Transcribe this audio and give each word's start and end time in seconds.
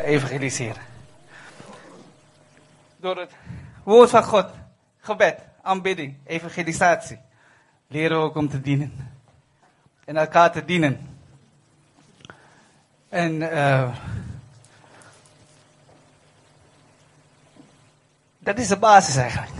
evangeliseren. 0.00 0.82
Door 2.96 3.16
het 3.16 3.30
woord 3.82 4.10
van 4.10 4.24
God, 4.24 4.46
gebed, 5.00 5.38
aanbidding, 5.62 6.16
evangelisatie, 6.24 7.18
leren 7.86 8.18
we 8.18 8.24
ook 8.24 8.36
om 8.36 8.48
te 8.48 8.60
dienen. 8.60 9.10
En 10.04 10.16
elkaar 10.16 10.52
te 10.52 10.64
dienen. 10.64 11.18
En 13.08 13.32
uh, 13.40 13.96
dat 18.38 18.58
is 18.58 18.68
de 18.68 18.76
basis 18.76 19.16
eigenlijk. 19.16 19.52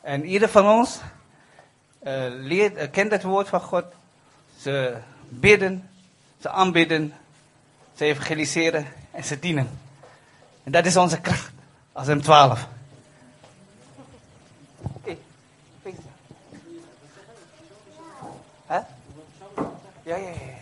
En 0.00 0.24
ieder 0.24 0.48
van 0.48 0.66
ons 0.66 1.00
uh, 2.02 2.24
leert, 2.28 2.76
uh, 2.76 2.90
kent 2.90 3.10
het 3.10 3.22
woord 3.22 3.48
van 3.48 3.60
God. 3.60 3.84
Ze 4.58 4.96
bidden, 5.28 5.90
ze 6.40 6.48
aanbidden, 6.48 7.14
ze 7.94 8.04
evangeliseren 8.04 8.86
en 9.10 9.24
ze 9.24 9.38
dienen. 9.38 9.78
En 10.64 10.72
dat 10.72 10.86
is 10.86 10.96
onze 10.96 11.20
kracht 11.20 11.52
als 11.92 12.08
M12. 12.08 12.70
Huh? 18.68 18.78
Ja, 20.02 20.16
ja, 20.16 20.16
ja. 20.16 20.52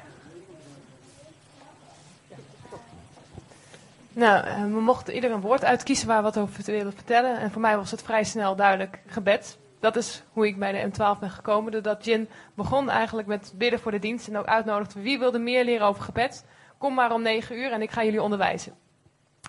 Nou, 4.13 4.45
we 4.73 4.81
mochten 4.81 5.15
ieder 5.15 5.31
een 5.31 5.41
woord 5.41 5.65
uitkiezen 5.65 6.07
waar 6.07 6.17
we 6.17 6.23
wat 6.23 6.39
over 6.39 6.65
te 6.65 6.73
willen 6.73 6.93
vertellen. 6.93 7.39
En 7.39 7.51
voor 7.51 7.61
mij 7.61 7.77
was 7.77 7.91
het 7.91 8.03
vrij 8.03 8.25
snel 8.25 8.57
duidelijk 8.57 8.99
gebed. 9.07 9.59
Dat 9.81 9.97
is 9.97 10.23
hoe 10.33 10.47
ik 10.47 10.59
bij 10.59 10.73
de 10.73 10.91
M12 10.91 11.19
ben 11.21 11.31
gekomen. 11.31 11.73
Doordat 11.73 12.05
Jin 12.05 12.29
begon 12.55 12.91
eigenlijk 12.91 13.29
met 13.29 13.53
bidden 13.55 13.81
voor 13.81 13.91
de 13.91 13.99
dienst. 13.99 14.29
En 14.29 14.39
ook 14.39 14.47
uitnodigde 14.47 15.01
wie 15.01 15.19
wilde 15.19 15.39
meer 15.39 15.65
leren 15.65 15.87
over 15.87 16.03
gebed. 16.03 16.45
Kom 16.81 16.95
maar 16.95 17.13
om 17.13 17.23
negen 17.23 17.59
uur 17.59 17.73
en 17.73 17.83
ik 17.83 17.91
ga 17.91 18.05
jullie 18.05 18.23
onderwijzen. 18.23 18.75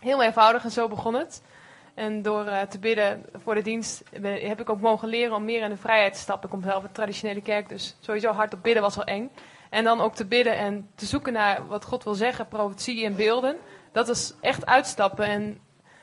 Heel 0.02 0.24
eenvoudig 0.24 0.64
en 0.64 0.72
zo 0.72 0.88
begon 0.88 1.14
het. 1.14 1.44
En 1.94 2.22
door 2.22 2.46
uh, 2.46 2.62
te 2.62 2.80
bidden 2.80 3.26
voor 3.34 3.56
de 3.56 3.62
dienst 3.62 4.04
heb 4.22 4.60
ik 4.60 4.70
ook 4.70 4.82
mogen 4.82 5.08
leren 5.08 5.36
om 5.36 5.46
meer 5.46 5.62
in 5.62 5.70
de 5.70 5.78
vrijheid 5.78 6.14
te 6.14 6.20
stappen. 6.20 6.50
Ik 6.50 6.56
kom 6.56 6.64
zelf 6.64 6.76
uit 6.76 6.88
de 6.88 6.92
traditionele 6.92 7.42
kerk, 7.42 7.70
dus 7.70 7.98
sowieso 8.00 8.32
hard 8.32 8.54
op 8.54 8.64
bidden 8.64 8.84
was 8.84 8.98
al 8.98 9.04
eng. 9.04 9.32
En 9.70 9.84
dan 9.84 10.02
ook 10.02 10.16
te 10.16 10.26
bidden 10.26 10.58
en 10.58 10.90
te 10.96 11.06
zoeken 11.06 11.34
naar 11.34 11.68
wat 11.68 11.86
God 11.86 12.04
wil 12.04 12.14
zeggen, 12.14 12.48
profetie 12.48 13.06
en 13.06 13.16
beelden. 13.16 13.58
Dat 13.92 14.10
is 14.10 14.34
echt 14.42 14.66
uitstappen. 14.66 15.26
En 15.26 15.60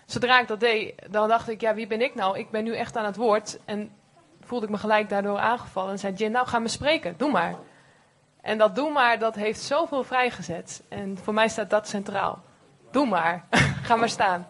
zodra 0.07 0.41
ik 0.41 0.49
dat 0.49 0.61
deed, 0.61 0.95
dan 1.11 1.29
dacht 1.29 1.49
ik, 1.49 1.61
ja, 1.61 1.75
wie 1.75 1.87
ben 1.87 2.03
ik 2.03 2.15
nou? 2.15 2.39
Ik 2.39 2.51
ben 2.51 2.65
nu 2.65 2.75
echt 2.75 2.97
aan 2.97 3.05
het 3.05 3.17
woord. 3.17 3.59
En 3.65 3.91
voelde 4.41 4.67
ik 4.67 4.73
me 4.73 4.79
gelijk 4.79 5.09
daardoor 5.09 5.39
aangevallen. 5.39 5.91
En 5.91 5.99
zei 5.99 6.15
Jin, 6.15 6.33
nou 6.33 6.47
ga 6.47 6.59
me 6.59 6.69
spreken, 6.69 7.15
doe 7.17 7.31
maar. 7.31 7.55
En 8.41 8.59
dat 8.59 8.75
doe 8.75 8.91
maar, 8.91 9.19
dat 9.19 9.35
heeft 9.35 9.61
zoveel 9.61 10.05
vrijgezet. 10.05 10.83
En 10.89 11.19
voor 11.23 11.35
mij 11.35 11.49
staat 11.49 11.71
dat 11.71 11.89
centraal. 11.89 12.43
Doe 12.91 13.07
maar, 13.07 13.45
ga 13.87 13.97
maar 13.97 14.09
staan. 14.09 14.47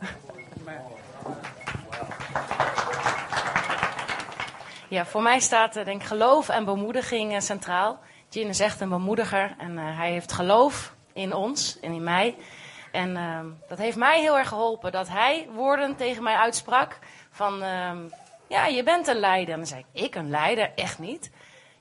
Ja, 4.89 5.07
voor 5.07 5.23
mij 5.23 5.41
staat 5.41 5.77
uh, 5.77 5.85
denk 5.85 6.03
geloof 6.03 6.49
en 6.49 6.65
bemoediging 6.65 7.33
uh, 7.33 7.41
centraal. 7.41 7.99
Jin 8.29 8.49
is 8.49 8.61
echt 8.61 8.81
een 8.81 8.89
bemoediger 8.89 9.55
en 9.59 9.73
uh, 9.73 9.99
hij 9.99 10.11
heeft 10.11 10.33
geloof 10.33 10.95
in 11.13 11.35
ons 11.35 11.81
en 11.81 11.93
in 11.93 12.03
mij. 12.03 12.37
En 12.93 13.17
ehm, 13.17 13.47
dat 13.69 13.79
heeft 13.79 13.97
mij 13.97 14.21
heel 14.21 14.39
erg 14.39 14.49
geholpen 14.49 14.93
dat 14.93 15.09
hij 15.09 15.49
woorden 15.55 15.97
tegen 15.97 16.23
mij 16.23 16.37
uitsprak 16.37 16.99
van 17.31 17.63
ehm, 17.63 17.99
ja, 18.47 18.67
je 18.67 18.83
bent 18.83 19.07
een 19.07 19.19
leider. 19.19 19.53
En 19.53 19.59
dan 19.59 19.69
zei 19.69 19.85
ik, 19.93 20.03
ik 20.03 20.15
een 20.15 20.31
leider? 20.31 20.73
Echt 20.75 20.99
niet. 20.99 21.31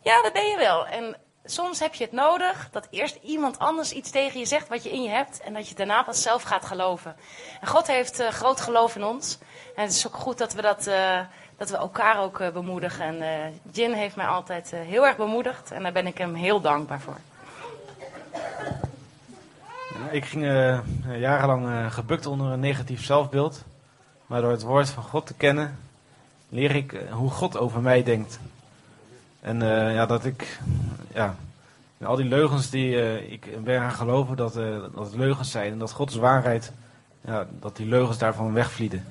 Ja, 0.02 0.22
dat 0.22 0.34
ben 0.34 0.46
je 0.46 0.58
wel. 0.58 0.88
En 0.88 1.16
soms 1.52 1.80
heb 1.80 1.94
je 1.94 2.04
het 2.04 2.14
nodig 2.14 2.70
dat 2.72 2.88
eerst 2.90 3.20
iemand 3.24 3.60
anders 3.60 3.92
iets 3.92 4.10
tegen 4.10 4.40
je 4.40 4.46
zegt 4.46 4.68
wat 4.68 4.84
je 4.84 4.92
in 4.92 5.04
je 5.04 5.10
hebt. 5.10 5.40
En 5.40 5.54
dat 5.54 5.70
je 5.70 5.76
daarna 5.76 6.04
pas 6.04 6.22
zelf 6.22 6.44
gaat 6.44 6.66
geloven. 6.66 7.16
En 7.62 7.68
God 7.68 7.88
heeft 7.88 8.20
uh, 8.20 8.28
groot 8.28 8.62
geloof 8.62 8.96
in 8.96 9.04
ons. 9.04 9.38
En 9.76 9.84
het 9.84 9.92
is 9.92 10.08
ook 10.08 10.16
goed 10.16 10.38
dat 10.38 10.54
we, 10.54 10.62
dat, 10.62 10.88
uh, 10.88 11.20
dat 11.58 11.70
we 11.70 11.78
elkaar 11.78 12.20
ook 12.20 12.40
uh, 12.40 12.50
bemoedigen. 12.50 13.22
En 13.22 13.60
Jin 13.72 13.94
heeft 13.94 14.16
mij 14.16 14.26
altijd 14.26 14.72
heel 14.72 15.08
erg 15.08 15.18
bemoedigd. 15.18 15.72
En 15.72 15.84
daar 15.84 15.92
ben 15.92 16.08
ik 16.08 16.18
hem 16.18 16.34
heel 16.34 16.62
dankbaar 16.62 17.00
voor. 17.00 17.18
Ik 20.12 20.26
ging 20.26 20.46
jarenlang 21.18 21.94
gebukt 21.94 22.26
onder 22.26 22.48
een 22.48 22.60
negatief 22.60 23.06
zelfbeeld. 23.06 23.64
Maar 24.26 24.42
door 24.42 24.52
het 24.52 24.62
woord 24.62 24.90
van 24.90 25.04
God 25.04 25.26
te 25.26 25.34
kennen, 25.34 25.80
leer 26.50 26.76
ik 26.76 27.02
hoe 27.12 27.30
God 27.30 27.58
over 27.58 27.82
mij 27.82 28.04
denkt. 28.04 28.40
En 29.40 29.62
uh, 29.62 29.94
ja, 29.94 30.06
dat 30.06 30.26
ik, 30.26 30.60
ja, 31.14 31.36
al 32.04 32.16
die 32.16 32.26
leugens 32.26 32.70
die 32.70 32.96
uh, 32.96 33.32
ik 33.32 33.64
ben 33.64 33.80
gaan 33.80 33.92
geloven 33.92 34.36
dat, 34.36 34.58
uh, 34.58 34.82
dat 34.96 35.06
het 35.06 35.16
leugens 35.16 35.52
zijn 35.52 35.72
en 35.72 35.80
dat 35.80 35.92
Gods 35.92 36.16
waarheid, 36.16 36.74
ja, 37.22 37.48
dat 37.60 37.76
die 37.76 37.88
leugens 37.88 38.18
daarvan 38.18 38.54
wegvlieden. 38.54 39.06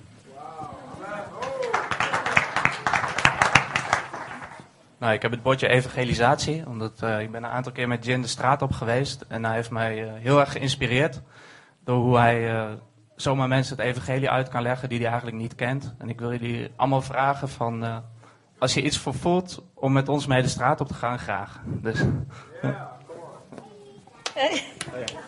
Nou, 4.99 5.13
ik 5.13 5.23
heb 5.23 5.31
het 5.31 5.43
bordje 5.43 5.69
evangelisatie, 5.69 6.67
omdat 6.67 7.03
ik 7.03 7.31
ben 7.31 7.45
een 7.45 7.51
aantal 7.51 7.73
keer 7.73 7.89
met 7.89 8.05
Jin 8.05 8.23
de 8.23 8.29
straat 8.29 8.63
op 8.63 8.73
geweest 8.73 9.25
en 9.29 9.45
hij 9.45 9.55
heeft 9.55 9.71
mij 9.71 10.13
heel 10.15 10.41
erg 10.41 10.53
geïnspireerd 10.53 11.21
door 11.85 11.97
hoe 11.97 12.19
hij 12.19 12.67
zomaar 13.17 13.49
mensen 13.49 13.77
het 13.77 13.87
evangelie 13.87 14.31
uit 14.31 14.49
kan 14.49 14.63
leggen 14.63 14.89
die 14.89 14.99
hij 14.99 15.09
eigenlijk 15.09 15.37
niet 15.37 15.55
kent. 15.55 15.95
En 15.99 16.09
ik 16.09 16.21
wil 16.21 16.31
jullie 16.31 16.71
allemaal 16.77 17.03
vragen 17.03 17.49
van 17.49 18.03
als 18.59 18.75
je 18.75 18.83
iets 18.83 18.99
voor 18.99 19.15
voelt 19.15 19.63
om 19.75 19.93
met 19.93 20.09
ons 20.09 20.27
mee 20.27 20.43
de 20.43 20.49
straat 20.49 20.81
op 20.81 20.87
te 20.87 20.95
gaan, 20.95 21.19
graag. 21.19 21.61
Dus, 21.65 22.03
ja. 22.63 22.97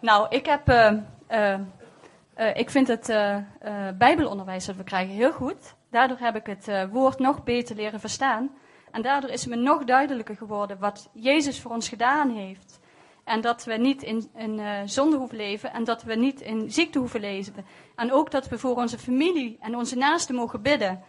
Nou, 0.00 0.26
ik 0.28 0.46
heb. 0.46 0.68
Uh, 0.68 0.92
uh, 1.30 1.58
uh, 2.38 2.56
ik 2.56 2.70
vind 2.70 2.88
het 2.88 3.06
Bijbelonderwijs 3.98 4.64
dat 4.64 4.76
we 4.76 4.84
krijgen 4.84 5.14
heel 5.14 5.32
goed. 5.32 5.74
Daardoor 5.90 6.18
heb 6.18 6.36
ik 6.36 6.46
het 6.46 6.90
woord 6.90 7.18
nog 7.18 7.44
beter 7.44 7.76
leren 7.76 8.00
verstaan. 8.00 8.50
En 8.90 9.02
daardoor 9.02 9.30
is 9.30 9.40
het 9.40 9.50
me 9.50 9.56
nog 9.56 9.84
duidelijker 9.84 10.36
geworden 10.36 10.78
wat 10.78 11.10
Jezus 11.12 11.60
voor 11.60 11.70
ons 11.70 11.88
gedaan 11.88 12.30
heeft. 12.30 12.80
En 13.24 13.40
dat 13.40 13.64
we 13.64 13.74
niet 13.74 14.02
in, 14.02 14.30
in 14.36 14.88
zonde 14.88 15.16
hoeven 15.16 15.36
leven 15.36 15.72
en 15.72 15.84
dat 15.84 16.02
we 16.02 16.14
niet 16.14 16.40
in 16.40 16.70
ziekte 16.70 16.98
hoeven 16.98 17.20
leven. 17.20 17.64
En 17.96 18.12
ook 18.12 18.30
dat 18.30 18.48
we 18.48 18.58
voor 18.58 18.76
onze 18.76 18.98
familie 18.98 19.58
en 19.60 19.76
onze 19.76 19.96
naasten 19.96 20.34
mogen 20.34 20.62
bidden. 20.62 21.02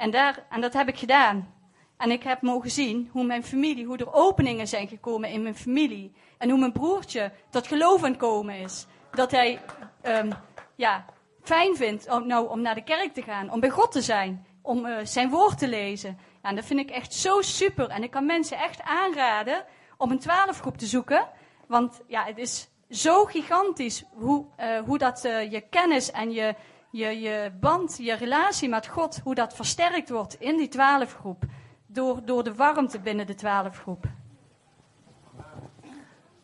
En, 0.00 0.10
daar, 0.10 0.46
en 0.50 0.60
dat 0.60 0.72
heb 0.72 0.88
ik 0.88 0.98
gedaan. 0.98 1.54
En 1.96 2.10
ik 2.10 2.22
heb 2.22 2.42
mogen 2.42 2.70
zien 2.70 3.08
hoe 3.12 3.24
mijn 3.24 3.44
familie, 3.44 3.86
hoe 3.86 3.96
er 3.96 4.12
openingen 4.12 4.68
zijn 4.68 4.88
gekomen 4.88 5.30
in 5.30 5.42
mijn 5.42 5.54
familie. 5.54 6.12
En 6.38 6.50
hoe 6.50 6.58
mijn 6.58 6.72
broertje 6.72 7.32
tot 7.50 7.66
geloof 7.66 8.04
aan 8.04 8.16
komen 8.16 8.54
is. 8.54 8.86
Dat 9.10 9.30
hij 9.30 9.60
um, 10.02 10.32
ja, 10.74 11.04
fijn 11.42 11.76
vindt 11.76 12.10
om, 12.10 12.26
nou, 12.26 12.48
om 12.48 12.60
naar 12.60 12.74
de 12.74 12.84
kerk 12.84 13.14
te 13.14 13.22
gaan, 13.22 13.52
om 13.52 13.60
bij 13.60 13.70
God 13.70 13.92
te 13.92 14.00
zijn, 14.00 14.46
om 14.62 14.86
uh, 14.86 14.96
zijn 15.02 15.30
woord 15.30 15.58
te 15.58 15.68
lezen. 15.68 16.18
Ja, 16.42 16.48
en 16.48 16.54
dat 16.54 16.64
vind 16.64 16.80
ik 16.80 16.90
echt 16.90 17.14
zo 17.14 17.40
super. 17.40 17.88
En 17.88 18.02
ik 18.02 18.10
kan 18.10 18.26
mensen 18.26 18.58
echt 18.58 18.82
aanraden 18.82 19.64
om 19.96 20.10
een 20.10 20.18
twaalfgroep 20.18 20.76
te 20.78 20.86
zoeken. 20.86 21.28
Want 21.66 22.00
ja, 22.06 22.24
het 22.24 22.38
is 22.38 22.68
zo 22.90 23.24
gigantisch 23.24 24.04
hoe, 24.12 24.46
uh, 24.60 24.78
hoe 24.80 24.98
dat 24.98 25.24
uh, 25.24 25.50
je 25.50 25.60
kennis 25.60 26.10
en 26.10 26.32
je, 26.32 26.54
je, 26.90 27.20
je 27.20 27.52
band, 27.60 27.96
je 28.00 28.14
relatie 28.14 28.68
met 28.68 28.86
God, 28.86 29.20
hoe 29.24 29.34
dat 29.34 29.54
versterkt 29.54 30.10
wordt 30.10 30.40
in 30.40 30.56
die 30.56 30.68
twaalfgroep. 30.68 31.42
Door, 31.86 32.24
door 32.24 32.44
de 32.44 32.54
warmte 32.54 33.00
binnen 33.00 33.26
de 33.26 33.34
twaalfgroep. 33.34 34.04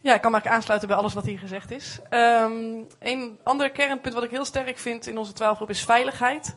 Ja, 0.01 0.15
ik 0.15 0.21
kan 0.21 0.31
me 0.31 0.49
aansluiten 0.49 0.89
bij 0.89 0.97
alles 0.97 1.15
wat 1.15 1.25
hier 1.25 1.39
gezegd 1.39 1.71
is. 1.71 2.01
Um, 2.11 2.87
een 2.99 3.39
ander 3.43 3.71
kernpunt 3.71 4.15
wat 4.15 4.23
ik 4.23 4.31
heel 4.31 4.45
sterk 4.45 4.79
vind 4.79 5.07
in 5.07 5.19
onze 5.19 5.33
twaalfgroep 5.33 5.71
is 5.71 5.85
veiligheid. 5.85 6.57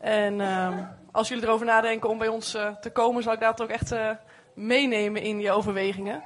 En 0.00 0.40
um, 0.40 0.88
als 1.12 1.28
jullie 1.28 1.44
erover 1.44 1.66
nadenken 1.66 2.08
om 2.08 2.18
bij 2.18 2.28
ons 2.28 2.54
uh, 2.54 2.74
te 2.80 2.90
komen, 2.90 3.22
zal 3.22 3.32
ik 3.32 3.40
dat 3.40 3.62
ook 3.62 3.68
echt 3.68 3.92
uh, 3.92 4.10
meenemen 4.54 5.22
in 5.22 5.40
je 5.40 5.50
overwegingen. 5.50 6.22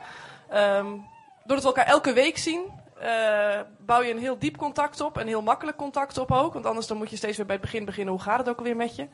Um, 0.55 1.07
doordat 1.45 1.65
we 1.65 1.71
elkaar 1.71 1.87
elke 1.87 2.13
week 2.13 2.39
zien, 2.39 2.73
uh, 3.03 3.61
bouw 3.79 4.03
je 4.03 4.11
een 4.11 4.19
heel 4.19 4.39
diep 4.39 4.57
contact 4.57 5.01
op. 5.01 5.17
Een 5.17 5.27
heel 5.27 5.43
makkelijk 5.43 5.77
contact 5.77 6.19
op 6.19 6.33
ook. 6.33 6.53
Want 6.53 6.67
anders 6.67 6.87
dan 6.87 6.97
moet 6.97 7.11
je 7.11 7.17
steeds 7.17 7.37
weer 7.37 7.47
bij 7.47 7.57
het 7.57 7.65
begin 7.65 7.85
beginnen. 7.85 8.15
Hoe 8.15 8.23
gaat 8.23 8.39
het 8.39 8.49
ook 8.49 8.59
alweer 8.59 8.77
met 8.77 8.97
je? 8.97 9.09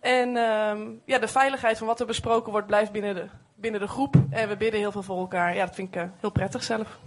En 0.00 0.36
um, 0.36 1.00
ja, 1.04 1.18
de 1.18 1.28
veiligheid 1.28 1.78
van 1.78 1.86
wat 1.86 2.00
er 2.00 2.06
besproken 2.06 2.52
wordt 2.52 2.66
blijft 2.66 2.92
binnen 2.92 3.14
de, 3.14 3.26
binnen 3.54 3.80
de 3.80 3.88
groep. 3.88 4.14
En 4.30 4.48
we 4.48 4.56
bidden 4.56 4.80
heel 4.80 4.92
veel 4.92 5.02
voor 5.02 5.18
elkaar. 5.18 5.54
Ja, 5.54 5.66
dat 5.66 5.74
vind 5.74 5.94
ik 5.94 6.02
uh, 6.02 6.08
heel 6.20 6.30
prettig 6.30 6.62
zelf. 6.62 6.98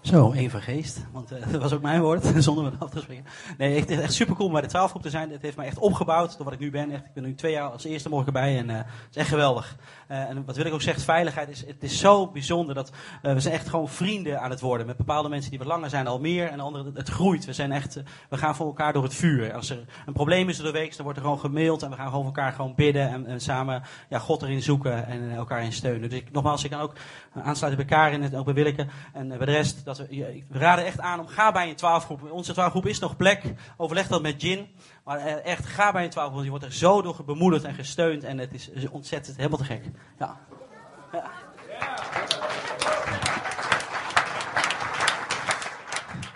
Zo, 0.00 0.34
van 0.48 0.62
geest. 0.62 1.04
Want 1.12 1.32
uh, 1.32 1.38
dat 1.52 1.62
was 1.62 1.72
ook 1.72 1.82
mijn 1.82 2.00
woord, 2.00 2.24
zonder 2.44 2.64
me 2.64 2.70
af 2.78 2.90
te 2.90 3.00
springen. 3.00 3.24
Nee, 3.58 3.80
het 3.80 3.90
is 3.90 3.98
echt 3.98 4.12
super 4.12 4.34
cool 4.34 4.46
om 4.46 4.52
bij 4.52 4.62
de 4.62 4.68
twaalfgroep 4.68 5.02
te 5.02 5.10
zijn. 5.10 5.30
Het 5.30 5.42
heeft 5.42 5.56
mij 5.56 5.66
echt 5.66 5.78
opgebouwd 5.78 6.36
door 6.36 6.44
wat 6.44 6.54
ik 6.54 6.60
nu 6.60 6.70
ben. 6.70 6.90
Echt, 6.90 7.04
ik 7.04 7.12
ben 7.14 7.22
nu 7.22 7.34
twee 7.34 7.52
jaar 7.52 7.70
als 7.70 7.84
eerste 7.84 8.08
morgen 8.08 8.32
bij 8.32 8.58
en 8.58 8.68
het 8.68 8.86
is 9.10 9.16
echt 9.16 9.28
geweldig. 9.28 9.76
Uh, 10.10 10.28
en 10.28 10.44
wat 10.44 10.56
wil 10.56 10.66
ik 10.66 10.72
ook 10.72 10.82
zeggen, 10.82 11.02
veiligheid 11.02 11.48
is, 11.48 11.66
het 11.66 11.82
is 11.82 11.98
zo 11.98 12.26
bijzonder 12.26 12.74
dat 12.74 12.92
we 13.22 13.40
zijn 13.40 13.54
echt 13.54 13.68
gewoon 13.68 13.88
vrienden 13.88 14.40
aan 14.40 14.50
het 14.50 14.60
worden. 14.60 14.86
Met 14.86 14.96
bepaalde 14.96 15.28
mensen 15.28 15.50
die 15.50 15.58
wat 15.58 15.68
langer 15.68 15.90
zijn 15.90 16.06
al 16.06 16.20
meer 16.20 16.48
en 16.48 16.60
anderen, 16.60 16.94
het, 16.94 17.08
groeit. 17.08 17.44
We 17.44 17.52
zijn 17.52 17.72
echt, 17.72 18.02
we 18.28 18.36
gaan 18.36 18.54
voor 18.54 18.66
elkaar 18.66 18.92
door 18.92 19.02
het 19.02 19.14
vuur. 19.14 19.52
Als 19.52 19.70
er 19.70 19.84
een 20.06 20.12
probleem 20.12 20.48
is 20.48 20.56
door 20.56 20.66
de 20.66 20.78
week, 20.78 20.94
dan 20.94 21.04
wordt 21.04 21.18
er 21.18 21.24
gewoon 21.24 21.40
gemaild 21.40 21.82
en 21.82 21.90
we 21.90 21.96
gaan 21.96 22.08
gewoon 22.08 22.24
voor 22.24 22.34
elkaar 22.34 22.52
gewoon 22.52 22.74
bidden 22.74 23.08
en, 23.08 23.26
en 23.26 23.40
samen 23.40 23.82
ja, 24.08 24.18
God 24.18 24.42
erin 24.42 24.62
zoeken 24.62 25.06
en 25.06 25.30
elkaar 25.30 25.62
in 25.62 25.72
steunen. 25.72 26.10
Dus 26.10 26.18
ik, 26.18 26.32
nogmaals, 26.32 26.64
ik 26.64 26.70
kan 26.70 26.80
ook 26.80 26.92
aansluiten 27.34 27.86
bij 27.86 27.96
Karin 27.96 28.22
en 28.22 28.36
ook 28.36 28.44
bij 28.44 28.54
Willeke 28.54 28.86
en 29.12 29.28
bij 29.28 29.38
de 29.38 29.44
rest. 29.52 29.84
Dat 29.84 29.98
we, 29.98 30.06
we 30.48 30.58
raden 30.58 30.84
echt 30.84 31.00
aan 31.00 31.20
om 31.20 31.26
ga 31.26 31.52
bij 31.52 31.68
een 31.68 31.76
12 31.76 32.04
groep. 32.04 32.30
Onze 32.30 32.52
12 32.52 32.70
groep 32.70 32.86
is 32.86 32.98
nog 32.98 33.16
plek. 33.16 33.54
Overleg 33.76 34.06
dat 34.08 34.22
met 34.22 34.42
Jin. 34.42 34.66
Maar 35.06 35.18
eh, 35.18 35.44
echt, 35.52 35.66
ga 35.66 35.92
bij 35.92 36.04
een 36.04 36.10
12 36.10 36.26
groep. 36.26 36.34
want 36.34 36.44
Je 36.44 36.50
wordt 36.58 36.64
er 36.64 36.72
zo 36.72 37.02
door 37.02 37.24
bemoedigd 37.24 37.64
en 37.64 37.74
gesteund. 37.74 38.24
En 38.24 38.38
het 38.38 38.52
is 38.54 38.68
is 38.68 38.88
ontzettend 38.88 39.36
helemaal 39.36 39.58
te 39.58 39.64
gek. 39.64 39.84
Ja. 40.18 40.36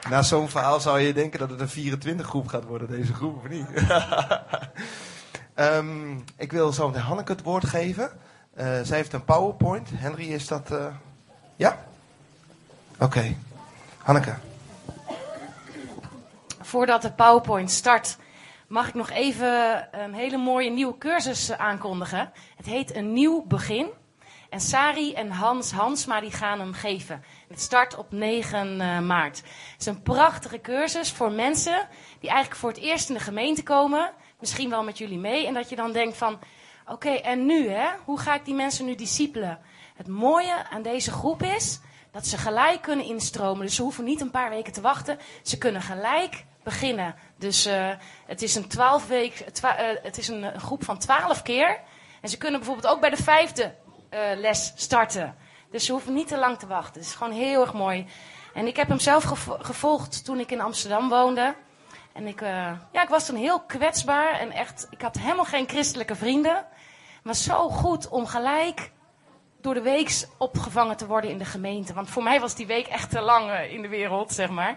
Na 0.08 0.22
zo'n 0.22 0.48
verhaal 0.48 0.80
zou 0.80 1.00
je 1.00 1.12
denken 1.12 1.38
dat 1.38 1.50
het 1.50 1.60
een 1.60 1.68
24 1.68 2.26
groep 2.26 2.48
gaat 2.48 2.64
worden, 2.64 2.88
deze 2.88 3.14
groep, 3.14 3.36
of 3.36 3.48
niet? 3.48 3.66
Ehm, 5.54 6.18
ik 6.36 6.52
wil 6.52 6.72
zo 6.72 6.86
meteen 6.86 7.02
Hanneke 7.02 7.32
het 7.32 7.42
woord 7.42 7.66
geven. 7.66 8.10
Eh, 8.54 8.66
zij 8.82 8.96
heeft 8.96 9.12
een 9.12 9.24
PowerPoint. 9.24 9.88
Henry, 9.94 10.32
is 10.32 10.46
dat... 10.46 10.70
eh, 10.70 10.86
Ja? 11.56 11.78
Oké. 12.98 13.34
Hanneke. 13.98 14.34
Voordat 16.60 17.02
de 17.02 17.12
PowerPoint 17.12 17.70
start, 17.70 18.16
mag 18.70 18.88
ik 18.88 18.94
nog 18.94 19.10
even 19.10 19.88
een 20.00 20.14
hele 20.14 20.36
mooie 20.36 20.70
nieuwe 20.70 20.98
cursus 20.98 21.52
aankondigen. 21.52 22.32
Het 22.56 22.66
heet 22.66 22.94
Een 22.94 23.12
Nieuw 23.12 23.44
Begin. 23.46 23.88
En 24.50 24.60
Sari 24.60 25.12
en 25.14 25.30
Hans 25.30 25.72
Hansma 25.72 26.20
die 26.20 26.30
gaan 26.30 26.58
hem 26.58 26.72
geven. 26.72 27.24
Het 27.48 27.60
start 27.60 27.96
op 27.96 28.12
9 28.12 28.80
eh, 28.80 29.00
maart. 29.00 29.36
Het 29.36 29.80
is 29.80 29.86
een 29.86 30.02
prachtige 30.02 30.60
cursus 30.60 31.12
voor 31.12 31.32
mensen 31.32 31.88
die 32.20 32.30
eigenlijk 32.30 32.60
voor 32.60 32.68
het 32.68 32.78
eerst 32.78 33.08
in 33.08 33.14
de 33.14 33.20
gemeente 33.20 33.62
komen. 33.62 34.12
Misschien 34.40 34.70
wel 34.70 34.84
met 34.84 34.98
jullie 34.98 35.18
mee. 35.18 35.46
En 35.46 35.54
dat 35.54 35.68
je 35.68 35.76
dan 35.76 35.92
denkt 35.92 36.16
van, 36.16 36.38
oké, 36.86 37.10
en 37.10 37.46
nu 37.46 37.68
hè? 37.68 37.88
Hoe 38.04 38.18
ga 38.18 38.34
ik 38.34 38.44
die 38.44 38.54
mensen 38.54 38.84
nu 38.84 38.94
discipelen? 38.94 39.58
Het 39.94 40.08
mooie 40.08 40.68
aan 40.70 40.82
deze 40.82 41.10
groep 41.10 41.42
is 41.42 41.80
dat 42.12 42.26
ze 42.26 42.38
gelijk 42.38 42.82
kunnen 42.82 43.06
instromen. 43.06 43.66
Dus 43.66 43.74
ze 43.74 43.82
hoeven 43.82 44.04
niet 44.04 44.20
een 44.20 44.30
paar 44.30 44.50
weken 44.50 44.72
te 44.72 44.80
wachten. 44.80 45.18
Ze 45.42 45.58
kunnen 45.58 45.82
gelijk 45.82 46.44
beginnen. 46.62 47.14
Dus 47.38 47.66
eh, 47.66 47.88
het 48.26 48.42
is 48.42 48.54
een 48.54 48.68
12 48.68 49.06
week, 49.06 49.32
twa- 49.52 49.76
eh, 49.76 50.02
het 50.02 50.18
is 50.18 50.28
een, 50.28 50.60
groep 50.60 50.84
van 50.84 50.98
12 50.98 51.42
keer. 51.42 51.80
En 52.20 52.28
ze 52.28 52.38
kunnen 52.38 52.60
bijvoorbeeld 52.60 52.92
ook 52.94 53.00
bij 53.00 53.10
de 53.10 53.22
vijfde 53.22 53.74
eh, 54.08 54.20
les 54.36 54.72
starten. 54.76 55.36
Dus 55.70 55.84
ze 55.84 55.92
hoeven 55.92 56.14
niet 56.14 56.28
te 56.28 56.36
lang 56.38 56.58
te 56.58 56.66
wachten. 56.66 57.00
Het 57.00 57.10
is 57.10 57.14
gewoon 57.16 57.32
heel 57.32 57.60
erg 57.60 57.72
mooi. 57.72 58.06
En 58.54 58.66
ik 58.66 58.76
heb 58.76 58.88
hem 58.88 58.98
zelf 59.00 59.24
gevo- 59.24 59.58
gevolgd 59.60 60.24
toen 60.24 60.38
ik 60.40 60.50
in 60.50 60.60
Amsterdam 60.60 61.08
woonde. 61.08 61.54
En 62.12 62.26
ik, 62.26 62.40
ja, 62.92 63.02
ik 63.02 63.08
was 63.08 63.26
toen 63.26 63.36
heel 63.36 63.60
kwetsbaar 63.60 64.32
en 64.32 64.50
echt, 64.52 64.86
ik 64.90 65.02
had 65.02 65.18
helemaal 65.18 65.44
geen 65.44 65.68
christelijke 65.68 66.14
vrienden. 66.14 66.66
Was 67.22 67.42
zo 67.44 67.68
goed 67.68 68.08
om 68.08 68.26
gelijk 68.26 68.90
door 69.60 69.74
de 69.74 69.82
week 69.82 70.26
opgevangen 70.38 70.96
te 70.96 71.06
worden 71.06 71.30
in 71.30 71.38
de 71.38 71.44
gemeente. 71.44 71.94
Want 71.94 72.10
voor 72.10 72.22
mij 72.22 72.40
was 72.40 72.54
die 72.54 72.66
week 72.66 72.86
echt 72.86 73.10
te 73.10 73.20
lang 73.20 73.52
in 73.60 73.82
de 73.82 73.88
wereld, 73.88 74.32
zeg 74.32 74.48
maar. 74.50 74.76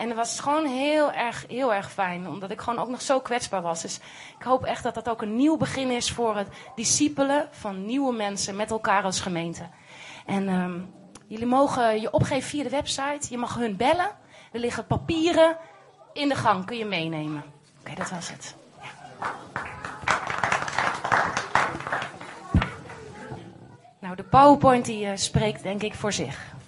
En 0.00 0.08
het 0.08 0.16
was 0.16 0.40
gewoon 0.40 0.66
heel 0.66 1.12
erg, 1.12 1.44
heel 1.48 1.74
erg 1.74 1.92
fijn, 1.92 2.28
omdat 2.28 2.50
ik 2.50 2.60
gewoon 2.60 2.78
ook 2.78 2.88
nog 2.88 3.00
zo 3.02 3.20
kwetsbaar 3.20 3.62
was. 3.62 3.82
Dus 3.82 4.00
ik 4.38 4.42
hoop 4.42 4.64
echt 4.64 4.82
dat 4.82 4.94
dat 4.94 5.08
ook 5.08 5.22
een 5.22 5.36
nieuw 5.36 5.56
begin 5.56 5.90
is 5.90 6.10
voor 6.10 6.36
het 6.36 6.48
discipelen 6.74 7.48
van 7.50 7.84
nieuwe 7.84 8.12
mensen 8.12 8.56
met 8.56 8.70
elkaar 8.70 9.02
als 9.02 9.20
gemeente. 9.20 9.62
En 10.26 10.48
ehm, 10.48 10.80
jullie 11.26 11.46
mogen 11.46 12.00
je 12.00 12.12
opgeven 12.12 12.48
via 12.48 12.62
de 12.62 12.68
website. 12.68 13.26
Je 13.30 13.38
mag 13.38 13.54
hun 13.54 13.76
bellen. 13.76 14.10
Er 14.52 14.60
liggen 14.60 14.86
papieren 14.86 15.56
in 16.12 16.28
de 16.28 16.34
gang, 16.34 16.64
kun 16.64 16.76
je 16.76 16.84
meenemen. 16.84 17.44
Oké, 17.80 17.94
dat 17.94 18.10
was 18.10 18.30
het. 18.30 18.56
Nou, 23.98 24.16
de 24.16 24.24
PowerPoint 24.24 24.84
die 24.84 25.06
eh, 25.06 25.16
spreekt 25.16 25.62
denk 25.62 25.82
ik 25.82 25.94
voor 25.94 26.12
zich. 26.12 26.58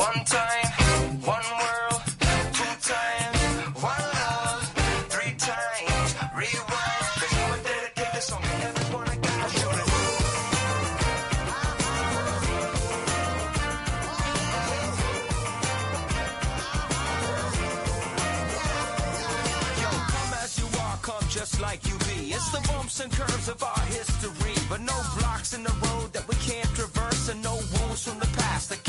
One 0.00 0.24
time, 0.24 0.66
one 1.20 1.44
world, 1.60 2.02
two 2.56 2.74
times, 2.88 3.38
one 3.84 4.04
love, 4.16 4.62
three 5.12 5.34
times, 5.36 6.14
rewind. 6.34 7.04
This 8.14 8.24
song 8.24 8.40
to 8.40 8.48
everyone 8.48 9.04
got. 9.04 9.52
Yo, 19.80 19.90
come 20.14 20.32
as 20.42 20.58
you 20.58 20.66
are, 20.80 20.96
come 21.02 21.28
just 21.28 21.60
like 21.60 21.86
you 21.86 21.98
be. 22.08 22.32
It's 22.32 22.50
the 22.52 22.60
bumps 22.72 23.00
and 23.00 23.12
curves 23.12 23.48
of 23.50 23.62
our 23.62 23.80
history, 23.80 24.54
but 24.70 24.80
no 24.80 24.96
blocks 25.18 25.52
in 25.52 25.62
the 25.62 25.74
road 25.84 26.14
that 26.14 26.26
we 26.26 26.36
can't 26.36 26.70
traverse, 26.74 27.28
and 27.28 27.42
no 27.42 27.56
wounds 27.56 28.04
from 28.08 28.18
the 28.18 28.28
past 28.38 28.70
that 28.70 28.82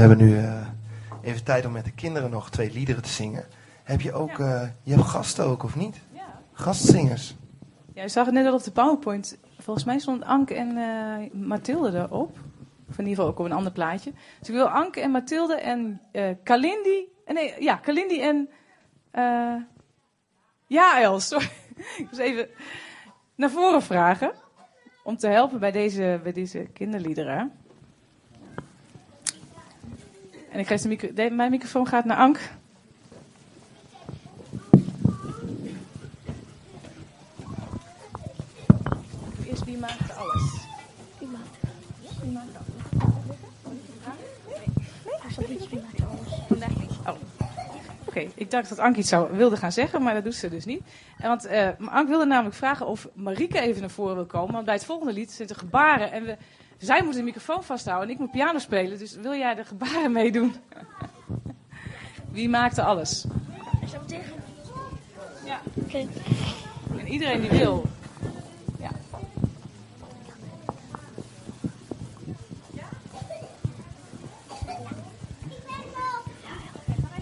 We 0.00 0.06
hebben 0.06 0.26
nu 0.26 0.38
eh, 0.38 0.66
even 1.22 1.44
tijd 1.44 1.66
om 1.66 1.72
met 1.72 1.84
de 1.84 1.92
kinderen 1.92 2.30
nog 2.30 2.50
twee 2.50 2.72
liederen 2.72 3.02
te 3.02 3.08
zingen. 3.08 3.44
Heb 3.84 4.00
je 4.00 4.12
ook, 4.12 4.38
eh, 4.38 4.62
je 4.82 4.92
hebt 4.92 5.06
gasten 5.06 5.44
ook, 5.44 5.62
of 5.62 5.76
niet? 5.76 6.00
Gastzingers. 6.52 7.36
Ja, 7.94 8.02
je 8.02 8.08
zag 8.08 8.24
het 8.24 8.34
net 8.34 8.46
al 8.46 8.54
op 8.54 8.62
de 8.62 8.70
PowerPoint. 8.70 9.38
Volgens 9.58 9.84
mij 9.84 9.98
stond 9.98 10.24
Anke 10.24 10.54
en 10.54 10.76
eh, 10.76 11.32
Mathilde 11.32 11.98
erop. 11.98 12.38
Of 12.88 12.98
in 12.98 13.06
ieder 13.06 13.08
geval 13.08 13.26
ook 13.26 13.38
op 13.38 13.44
een 13.44 13.52
ander 13.52 13.72
plaatje. 13.72 14.12
Dus 14.38 14.48
ik 14.48 14.54
wil 14.54 14.68
Anke 14.68 15.00
en 15.00 15.10
Mathilde 15.10 15.54
en 15.54 16.00
Kalindi. 16.42 17.08
Nee, 17.26 17.54
ja, 17.58 17.76
Kalindi 17.76 18.20
en. 18.20 18.48
ja, 20.66 21.00
Els, 21.00 21.28
sorry. 21.28 21.50
ik 21.98 22.06
was 22.10 22.18
even 22.18 22.48
naar 23.34 23.50
voren 23.50 23.82
vragen. 23.82 24.32
Om 25.04 25.16
te 25.16 25.28
helpen 25.28 25.60
bij 25.60 25.72
deze, 25.72 26.20
bij 26.22 26.32
deze 26.32 26.58
kinderliederen. 26.58 27.59
En 30.50 30.58
ik 30.58 30.66
geef 30.66 30.80
de 30.80 30.88
micro, 30.88 31.12
de- 31.12 31.30
mijn 31.30 31.50
microfoon 31.50 31.86
gaat 31.86 32.04
naar 32.04 32.16
Anke. 32.16 32.40
Eerst 39.46 39.64
wie 39.64 39.78
maakt 39.78 40.16
alles? 40.16 40.42
Wie 41.18 41.28
maakt 41.28 41.58
Wie 42.22 42.30
maakt 42.32 42.48
alles? 42.56 42.68
Nee, 45.48 45.58
wie 45.70 45.80
maakt 45.80 46.00
alles? 46.10 46.40
Vandaag 46.48 46.76
niet. 46.78 46.90
Oh. 47.06 47.14
Oké, 48.04 48.26
ik 48.34 48.50
dacht 48.50 48.68
dat 48.68 48.78
Anke 48.78 48.98
iets 48.98 49.08
zou, 49.08 49.36
wilde 49.36 49.56
gaan 49.56 49.72
zeggen, 49.72 50.02
maar 50.02 50.14
dat 50.14 50.24
doet 50.24 50.34
ze 50.34 50.48
dus 50.48 50.64
niet. 50.64 50.82
En 51.18 51.28
want 51.28 51.44
eh, 51.44 51.68
Anke 51.86 52.08
wilde 52.10 52.24
namelijk 52.26 52.54
vragen 52.56 52.86
of 52.86 53.08
Marieke 53.14 53.60
even 53.60 53.80
naar 53.80 53.90
voren 53.90 54.14
wil 54.14 54.26
komen. 54.26 54.52
Want 54.52 54.64
bij 54.64 54.74
het 54.74 54.84
volgende 54.84 55.12
lied 55.12 55.30
zitten 55.32 55.56
gebaren. 55.56 56.12
En 56.12 56.24
we, 56.24 56.36
zij 56.80 57.02
moet 57.02 57.14
de 57.14 57.22
microfoon 57.22 57.64
vasthouden 57.64 58.08
en 58.08 58.14
ik 58.14 58.20
moet 58.20 58.30
piano 58.30 58.58
spelen. 58.58 58.98
Dus 58.98 59.14
wil 59.14 59.34
jij 59.34 59.54
de 59.54 59.64
gebaren 59.64 60.12
meedoen? 60.12 60.54
Wie 62.32 62.48
maakte 62.48 62.82
alles? 62.82 63.24
Dat 63.92 64.08
tegen? 64.08 64.32
Ja. 65.44 65.60
Oké. 65.74 66.06
En 66.98 67.08
iedereen 67.08 67.40
die 67.40 67.50
wil. 67.50 67.84
Ja. 68.78 68.90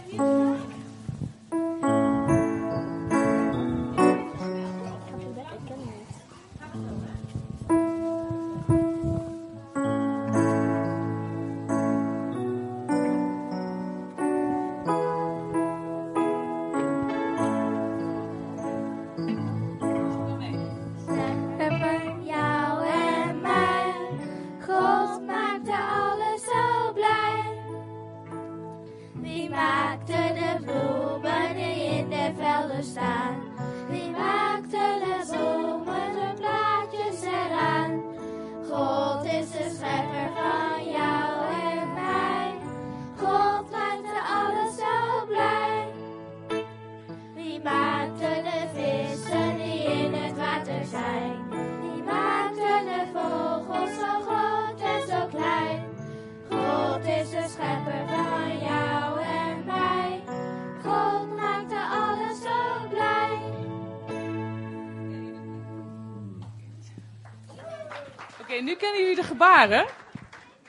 Ik 0.06 0.57
gebaren. 69.38 69.86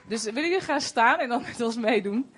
Dus 0.07 0.23
willen 0.23 0.49
jullie 0.49 0.65
gaan 0.65 0.81
staan 0.81 1.19
en 1.19 1.29
dan 1.29 1.41
met 1.41 1.61
ons 1.61 1.77
meedoen? 1.77 2.28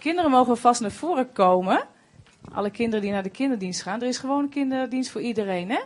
Kinderen 0.00 0.30
mogen 0.30 0.56
vast 0.56 0.80
naar 0.80 0.90
voren 0.90 1.32
komen. 1.32 1.86
Alle 2.52 2.70
kinderen 2.70 3.00
die 3.02 3.12
naar 3.12 3.22
de 3.22 3.30
kinderdienst 3.30 3.82
gaan. 3.82 4.00
Er 4.00 4.08
is 4.08 4.18
gewoon 4.18 4.42
een 4.42 4.48
kinderdienst 4.48 5.10
voor 5.10 5.20
iedereen, 5.20 5.70
hè? 5.70 5.80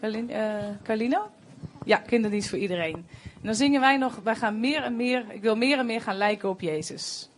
Kalin, 0.00 0.30
eh, 0.30 0.54
Carlino? 0.82 1.28
Ja, 1.84 1.96
kinderdienst 1.96 2.48
voor 2.48 2.58
iedereen. 2.58 2.94
En 3.22 3.42
dan 3.42 3.54
zingen 3.54 3.80
wij 3.80 3.96
nog, 3.96 4.20
wij 4.22 4.36
gaan 4.36 4.60
meer 4.60 4.82
en 4.82 4.96
meer, 4.96 5.24
ik 5.28 5.42
wil 5.42 5.56
meer 5.56 5.78
en 5.78 5.86
meer 5.86 6.00
gaan 6.00 6.16
lijken 6.16 6.48
op 6.48 6.60
Jezus. 6.60 7.28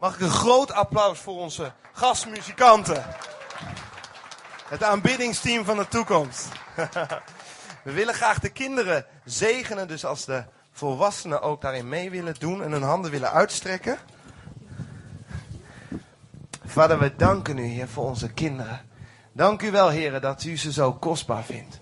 Mag 0.00 0.14
ik 0.14 0.20
een 0.20 0.30
groot 0.30 0.72
applaus 0.72 1.18
voor 1.18 1.36
onze 1.36 1.72
gastmuzikanten? 1.92 3.04
Het 4.68 4.82
aanbiddingsteam 4.82 5.64
van 5.64 5.76
de 5.76 5.88
toekomst. 5.88 6.48
We 7.84 7.92
willen 7.92 8.14
graag 8.14 8.38
de 8.38 8.48
kinderen 8.48 9.06
zegenen, 9.24 9.88
dus 9.88 10.04
als 10.04 10.24
de 10.24 10.44
volwassenen 10.72 11.42
ook 11.42 11.60
daarin 11.60 11.88
mee 11.88 12.10
willen 12.10 12.34
doen 12.38 12.62
en 12.62 12.72
hun 12.72 12.82
handen 12.82 13.10
willen 13.10 13.30
uitstrekken. 13.30 13.98
Vader, 16.64 16.98
we 16.98 17.16
danken 17.16 17.58
u, 17.58 17.64
Heer, 17.64 17.88
voor 17.88 18.04
onze 18.04 18.28
kinderen. 18.28 18.80
Dank 19.32 19.62
u 19.62 19.70
wel, 19.70 19.88
Heer, 19.88 20.20
dat 20.20 20.44
u 20.44 20.56
ze 20.56 20.72
zo 20.72 20.92
kostbaar 20.92 21.44
vindt. 21.44 21.80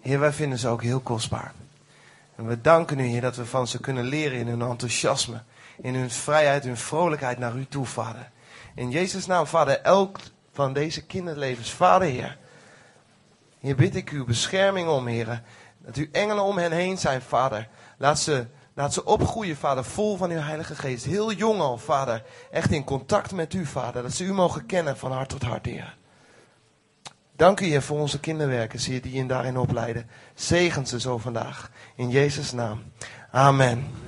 Heer, 0.00 0.20
wij 0.20 0.32
vinden 0.32 0.58
ze 0.58 0.68
ook 0.68 0.82
heel 0.82 1.00
kostbaar. 1.00 1.52
En 2.36 2.46
we 2.46 2.60
danken 2.60 2.98
u, 2.98 3.02
Heer, 3.02 3.20
dat 3.20 3.36
we 3.36 3.46
van 3.46 3.66
ze 3.66 3.80
kunnen 3.80 4.04
leren 4.04 4.38
in 4.38 4.48
hun 4.48 4.62
enthousiasme, 4.62 5.42
in 5.80 5.94
hun 5.94 6.10
vrijheid, 6.10 6.64
hun 6.64 6.76
vrolijkheid 6.76 7.38
naar 7.38 7.56
u 7.56 7.66
toe, 7.66 7.86
Vader. 7.86 8.30
In 8.74 8.90
Jezus' 8.90 9.26
naam, 9.26 9.46
Vader, 9.46 9.80
elk 9.80 10.18
van 10.52 10.72
deze 10.72 11.04
kinderlevens, 11.04 11.72
Vader, 11.72 12.08
Heer. 12.08 12.38
Hier 13.58 13.76
bid 13.76 13.96
ik 13.96 14.10
uw 14.10 14.24
bescherming 14.24 14.88
om, 14.88 15.06
Heer. 15.06 15.42
Dat 15.78 15.96
uw 15.96 16.06
engelen 16.12 16.44
om 16.44 16.58
hen 16.58 16.72
heen 16.72 16.98
zijn, 16.98 17.22
Vader. 17.22 17.68
Laat 17.98 18.18
ze, 18.18 18.46
laat 18.74 18.92
ze 18.92 19.04
opgroeien, 19.04 19.56
Vader, 19.56 19.84
vol 19.84 20.16
van 20.16 20.30
uw 20.30 20.40
Heilige 20.40 20.74
Geest. 20.74 21.04
Heel 21.04 21.32
jong 21.32 21.60
al, 21.60 21.78
Vader. 21.78 22.22
Echt 22.50 22.70
in 22.70 22.84
contact 22.84 23.32
met 23.32 23.54
u, 23.54 23.66
Vader. 23.66 24.02
Dat 24.02 24.12
ze 24.12 24.24
u 24.24 24.32
mogen 24.32 24.66
kennen 24.66 24.96
van 24.96 25.12
hart 25.12 25.28
tot 25.28 25.42
hart, 25.42 25.66
Heer. 25.66 25.96
Dank 27.36 27.60
u, 27.60 27.64
Heer, 27.64 27.82
voor 27.82 28.00
onze 28.00 28.20
kinderwerkers, 28.20 28.86
Heer, 28.86 29.02
die 29.02 29.12
je 29.12 29.26
daarin 29.26 29.56
opleiden. 29.56 30.10
Zegen 30.34 30.86
ze 30.86 31.00
zo 31.00 31.18
vandaag. 31.18 31.70
In 31.94 32.10
Jezus' 32.10 32.52
naam. 32.52 32.82
Amen. 33.30 34.03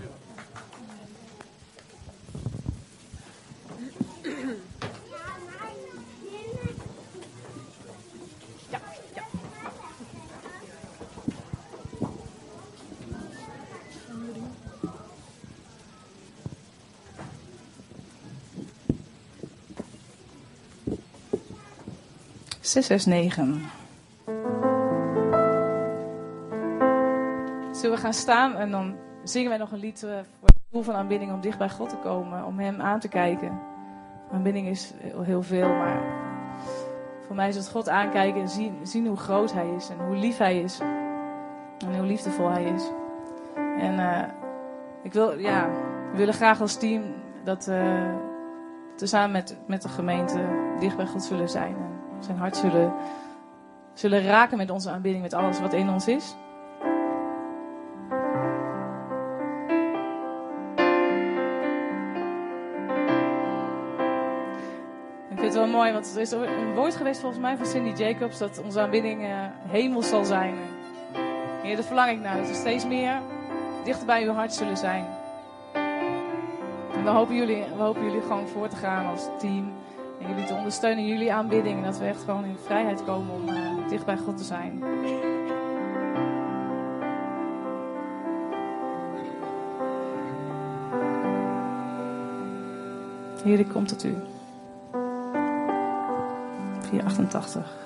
Zes, 22.76 22.86
zes, 22.86 23.06
negen. 23.06 23.62
Zullen 27.72 27.96
we 27.96 28.02
gaan 28.02 28.12
staan 28.12 28.54
en 28.54 28.70
dan 28.70 28.96
zingen 29.24 29.48
wij 29.48 29.58
nog 29.58 29.72
een 29.72 29.78
lied 29.78 30.02
eh, 30.02 30.10
voor 30.10 30.48
het 30.48 30.56
doel 30.70 30.82
van 30.82 30.94
aanbidding 30.94 31.32
om 31.32 31.40
dicht 31.40 31.58
bij 31.58 31.68
God 31.68 31.88
te 31.88 31.96
komen, 31.96 32.44
om 32.44 32.58
Hem 32.58 32.80
aan 32.80 33.00
te 33.00 33.08
kijken. 33.08 33.58
Aanbidding 34.32 34.68
is 34.68 34.92
heel, 35.22 35.42
veel, 35.42 35.68
maar 35.68 36.02
voor 37.26 37.36
mij 37.36 37.48
is 37.48 37.56
het 37.56 37.70
God 37.70 37.88
aankijken 37.88 38.40
en 38.40 38.48
zien, 38.48 38.74
zien 38.82 39.06
hoe 39.06 39.16
groot 39.16 39.52
Hij 39.52 39.68
is 39.76 39.88
en 39.88 40.06
hoe 40.06 40.16
lief 40.16 40.38
Hij 40.38 40.60
is 40.60 40.78
en 41.78 41.96
hoe 41.96 42.06
liefdevol 42.06 42.50
Hij 42.50 42.64
is. 42.64 42.90
En 43.78 43.98
eh, 43.98 44.28
ik 45.02 45.12
wil, 45.12 45.38
ja, 45.38 45.70
we 46.10 46.16
willen 46.16 46.34
graag 46.34 46.60
als 46.60 46.76
team 46.76 47.02
dat, 47.44 47.68
eh 47.68 48.14
tezamen 48.96 49.30
met, 49.30 49.56
met 49.66 49.82
de 49.82 49.88
gemeente 49.88 50.40
dicht 50.78 50.96
bij 50.96 51.06
God 51.06 51.22
zullen 51.22 51.48
zijn. 51.48 51.95
Zijn 52.18 52.38
hart 52.38 52.56
zullen, 52.56 52.92
zullen 53.94 54.24
raken 54.24 54.56
met 54.56 54.70
onze 54.70 54.90
aanbidding, 54.90 55.22
met 55.22 55.34
alles 55.34 55.60
wat 55.60 55.72
in 55.72 55.88
ons 55.88 56.08
is. 56.08 56.36
Ik 65.30 65.42
vind 65.42 65.54
het 65.54 65.54
wel 65.54 65.66
mooi, 65.66 65.92
want 65.92 66.14
er 66.14 66.20
is 66.20 66.30
een 66.30 66.74
woord 66.74 66.96
geweest 66.96 67.20
volgens 67.20 67.40
mij 67.40 67.56
van 67.56 67.66
Cindy 67.66 68.02
Jacobs 68.02 68.38
dat 68.38 68.62
onze 68.64 68.80
aanbidding 68.80 69.24
eh, 69.24 69.30
hemel 69.66 70.02
zal 70.02 70.24
zijn. 70.24 70.54
Heer, 71.62 71.76
dat 71.76 71.84
verlang 71.84 72.10
ik 72.10 72.20
naar, 72.20 72.36
dat 72.36 72.48
we 72.48 72.54
steeds 72.54 72.86
meer 72.86 73.20
dichter 73.84 74.06
bij 74.06 74.24
uw 74.24 74.32
hart 74.32 74.54
zullen 74.54 74.76
zijn. 74.76 75.04
En 76.94 77.04
we 77.04 77.10
hopen 77.10 77.34
jullie, 77.34 77.64
we 77.76 77.82
hopen 77.82 78.04
jullie 78.04 78.20
gewoon 78.20 78.48
voor 78.48 78.68
te 78.68 78.76
gaan 78.76 79.06
als 79.06 79.28
team. 79.38 79.72
En 80.20 80.28
jullie 80.28 80.44
te 80.44 80.54
ondersteunen 80.54 81.06
jullie 81.06 81.32
aanbidding. 81.32 81.84
Dat 81.84 81.98
we 81.98 82.04
echt 82.04 82.22
gewoon 82.22 82.44
in 82.44 82.56
vrijheid 82.64 83.04
komen 83.04 83.34
om 83.34 83.48
eh, 83.48 83.88
dicht 83.88 84.04
bij 84.04 84.16
God 84.16 84.36
te 84.36 84.44
zijn. 84.44 84.82
Heer, 93.44 93.58
ik 93.58 93.68
kom 93.68 93.86
tot 93.86 94.04
u. 94.04 94.14
488. 96.80 97.85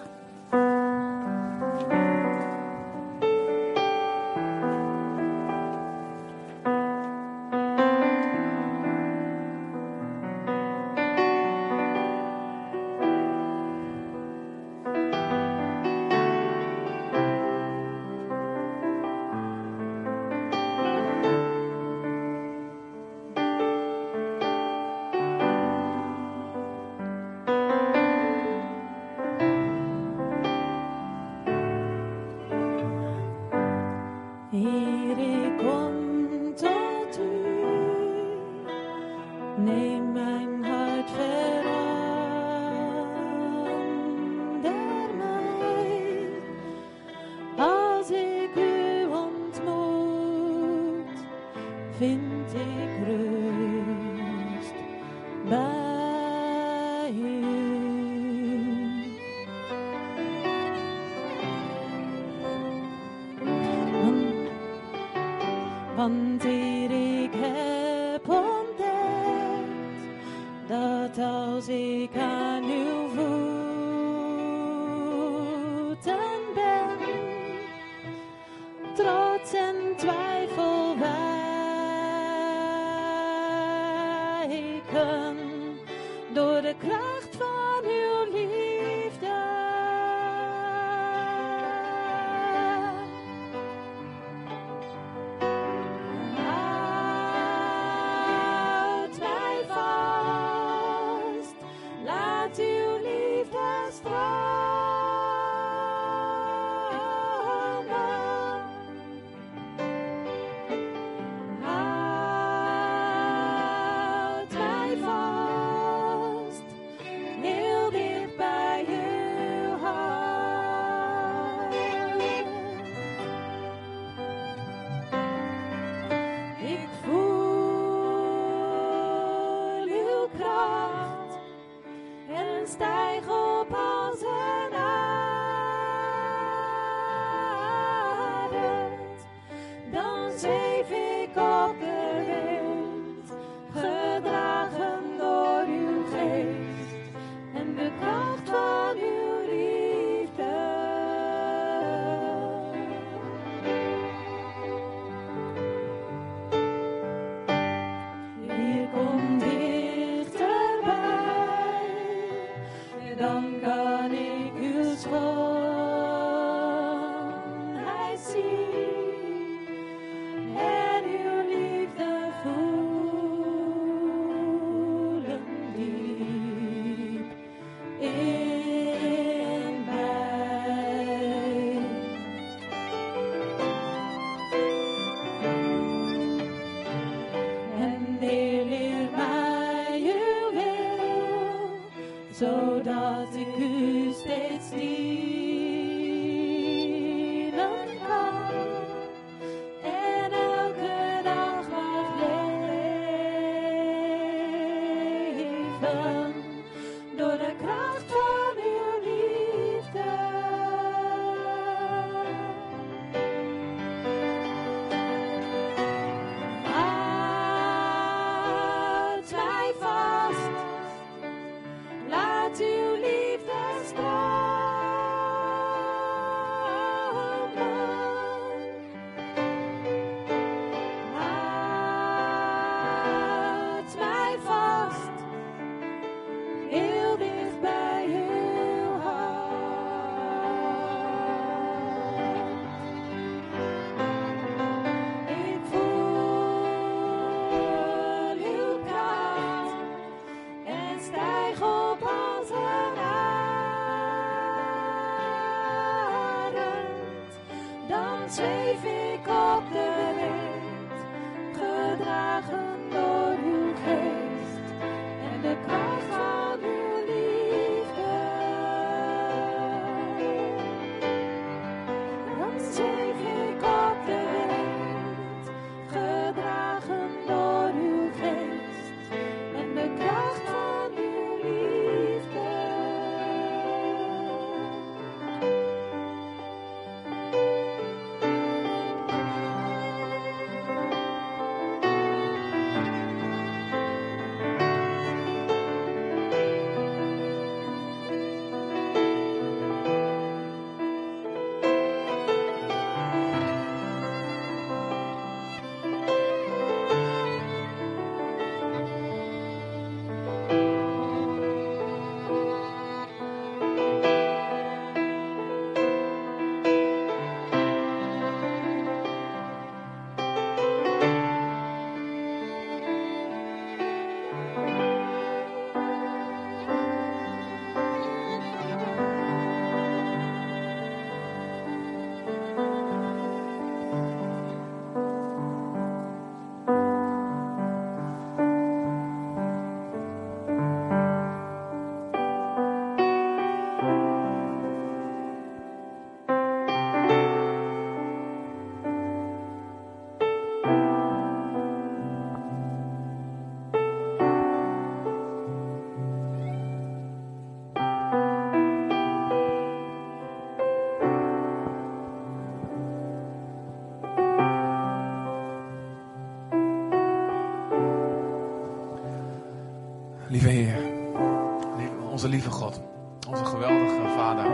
Onze 372.20 372.32
lieve 372.32 372.50
God, 372.50 372.80
onze 373.28 373.44
geweldige 373.44 374.14
Vader. 374.16 374.50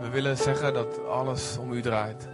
We 0.00 0.08
willen 0.08 0.36
zeggen 0.36 0.74
dat 0.74 1.06
alles 1.08 1.58
om 1.58 1.72
U 1.72 1.82
draait. 1.82 2.28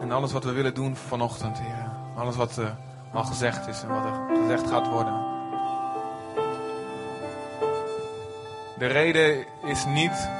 En 0.00 0.10
alles 0.10 0.32
wat 0.32 0.44
we 0.44 0.52
willen 0.52 0.74
doen 0.74 0.96
vanochtend, 0.96 1.58
Heer. 1.58 1.90
Alles 2.16 2.36
wat 2.36 2.58
eh, 2.58 2.66
al 3.12 3.24
gezegd 3.24 3.68
is 3.68 3.82
en 3.82 3.88
wat 3.88 4.04
er 4.04 4.36
gezegd 4.42 4.70
gaat 4.70 4.88
worden. 4.88 5.12
De 8.78 8.86
reden 8.86 9.44
is 9.64 9.84
niet 9.84 10.30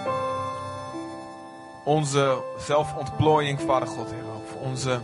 onze 1.85 2.43
zelfontplooiing, 2.59 3.61
Vader 3.61 3.89
God, 3.89 4.11
Heer. 4.11 4.25
Of 4.45 4.69
onze, 4.69 5.01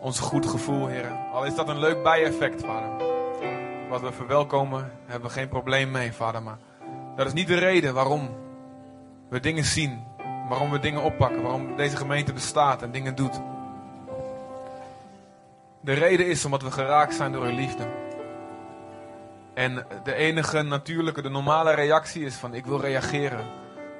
ons 0.00 0.18
goed 0.18 0.46
gevoel, 0.46 0.86
Heer. 0.86 1.12
Al 1.32 1.44
is 1.44 1.54
dat 1.54 1.68
een 1.68 1.78
leuk 1.78 2.02
bijeffect, 2.02 2.64
Vader. 2.64 3.09
Wat 3.90 4.00
we 4.00 4.12
verwelkomen, 4.12 4.92
hebben 5.06 5.28
we 5.28 5.34
geen 5.34 5.48
probleem 5.48 5.90
mee, 5.90 6.12
Vader. 6.12 6.42
Maar 6.42 6.58
dat 7.16 7.26
is 7.26 7.32
niet 7.32 7.46
de 7.46 7.58
reden 7.58 7.94
waarom 7.94 8.30
we 9.28 9.40
dingen 9.40 9.64
zien. 9.64 10.04
Waarom 10.48 10.70
we 10.70 10.78
dingen 10.78 11.02
oppakken. 11.02 11.42
Waarom 11.42 11.76
deze 11.76 11.96
gemeente 11.96 12.32
bestaat 12.32 12.82
en 12.82 12.90
dingen 12.90 13.14
doet. 13.14 13.40
De 15.80 15.92
reden 15.92 16.26
is 16.26 16.44
omdat 16.44 16.62
we 16.62 16.70
geraakt 16.70 17.14
zijn 17.14 17.32
door 17.32 17.44
uw 17.44 17.54
liefde. 17.54 17.86
En 19.54 19.86
de 20.04 20.14
enige 20.14 20.62
natuurlijke, 20.62 21.22
de 21.22 21.28
normale 21.28 21.74
reactie 21.74 22.24
is 22.24 22.34
van 22.34 22.54
ik 22.54 22.66
wil 22.66 22.80
reageren 22.80 23.44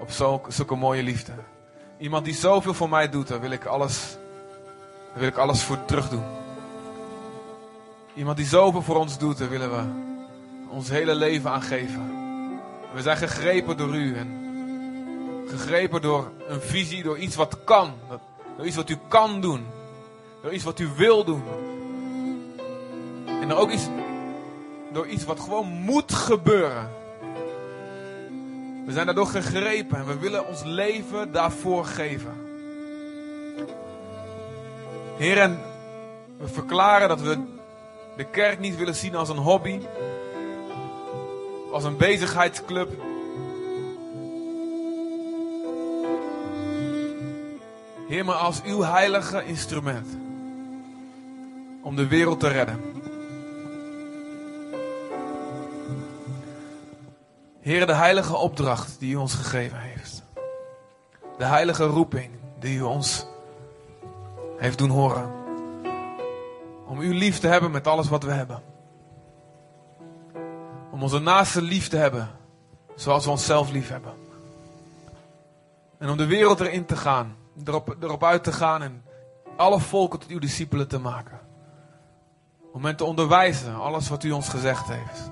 op 0.00 0.10
zulke, 0.48 0.74
mooie 0.74 1.02
liefde. 1.02 1.32
Iemand 1.98 2.24
die 2.24 2.34
zoveel 2.34 2.74
voor 2.74 2.88
mij 2.88 3.08
doet, 3.08 3.28
daar 3.28 3.40
wil 3.40 3.50
ik 3.50 3.64
alles, 3.64 4.16
daar 5.10 5.18
wil 5.18 5.28
ik 5.28 5.36
alles 5.36 5.62
voor 5.62 5.84
terug 5.84 6.08
doen. 6.08 6.39
Iemand 8.20 8.36
die 8.36 8.46
zoveel 8.46 8.82
voor 8.82 8.96
ons 8.96 9.18
doet, 9.18 9.38
daar 9.38 9.48
willen 9.48 9.70
we 9.70 9.82
ons 10.68 10.88
hele 10.88 11.14
leven 11.14 11.50
aan 11.50 11.62
geven. 11.62 12.12
We 12.94 13.02
zijn 13.02 13.16
gegrepen 13.16 13.76
door 13.76 13.96
u 13.96 14.16
en 14.16 14.28
gegrepen 15.48 16.02
door 16.02 16.30
een 16.48 16.60
visie, 16.60 17.02
door 17.02 17.18
iets 17.18 17.36
wat 17.36 17.64
kan. 17.64 17.92
Door 18.56 18.66
iets 18.66 18.76
wat 18.76 18.90
u 18.90 18.98
kan 19.08 19.40
doen. 19.40 19.66
Door 20.42 20.52
iets 20.52 20.64
wat 20.64 20.78
u 20.78 20.88
wil 20.96 21.24
doen. 21.24 21.42
En 23.26 23.48
door 23.48 23.58
ook 23.58 23.70
iets, 23.70 23.88
door 24.92 25.06
iets 25.06 25.24
wat 25.24 25.40
gewoon 25.40 25.66
moet 25.66 26.12
gebeuren. 26.12 26.90
We 28.86 28.92
zijn 28.92 29.06
daardoor 29.06 29.26
gegrepen 29.26 29.98
en 29.98 30.06
we 30.06 30.18
willen 30.18 30.46
ons 30.46 30.62
leven 30.64 31.32
daarvoor 31.32 31.84
geven. 31.84 32.34
Heer, 35.16 35.38
en 35.38 35.58
we 36.38 36.48
verklaren 36.48 37.08
dat 37.08 37.20
we 37.20 37.58
de 38.20 38.26
kerk 38.26 38.58
niet 38.58 38.76
willen 38.76 38.94
zien 38.94 39.14
als 39.14 39.28
een 39.28 39.36
hobby. 39.36 39.80
als 41.72 41.84
een 41.84 41.96
bezigheidsclub. 41.96 42.90
Heer, 48.08 48.24
maar 48.24 48.34
als 48.34 48.62
uw 48.62 48.82
heilige 48.82 49.44
instrument 49.44 50.06
om 51.82 51.96
de 51.96 52.06
wereld 52.06 52.40
te 52.40 52.48
redden. 52.48 52.80
Heer, 57.60 57.86
de 57.86 57.94
heilige 57.94 58.36
opdracht 58.36 58.98
die 58.98 59.12
u 59.12 59.16
ons 59.16 59.34
gegeven 59.34 59.78
heeft. 59.78 60.22
De 61.38 61.44
heilige 61.44 61.84
roeping 61.84 62.30
die 62.58 62.78
u 62.78 62.82
ons 62.82 63.26
heeft 64.58 64.78
doen 64.78 64.90
horen. 64.90 65.39
Om 66.90 67.00
u 67.00 67.14
lief 67.14 67.38
te 67.38 67.46
hebben 67.46 67.70
met 67.70 67.86
alles 67.86 68.08
wat 68.08 68.22
we 68.22 68.32
hebben. 68.32 68.62
Om 70.90 71.02
onze 71.02 71.18
naaste 71.18 71.62
lief 71.62 71.88
te 71.88 71.96
hebben 71.96 72.30
zoals 72.94 73.24
we 73.24 73.30
onszelf 73.30 73.70
lief 73.70 73.88
hebben. 73.88 74.12
En 75.98 76.08
om 76.08 76.16
de 76.16 76.26
wereld 76.26 76.60
erin 76.60 76.84
te 76.84 76.96
gaan, 76.96 77.36
erop, 77.64 77.96
erop 78.00 78.24
uit 78.24 78.44
te 78.44 78.52
gaan 78.52 78.82
en 78.82 79.04
alle 79.56 79.80
volken 79.80 80.18
tot 80.18 80.30
uw 80.30 80.38
discipelen 80.38 80.88
te 80.88 80.98
maken. 80.98 81.40
Om 82.72 82.84
hen 82.84 82.96
te 82.96 83.04
onderwijzen, 83.04 83.74
alles 83.74 84.08
wat 84.08 84.24
u 84.24 84.30
ons 84.30 84.48
gezegd 84.48 84.88
heeft. 84.88 85.30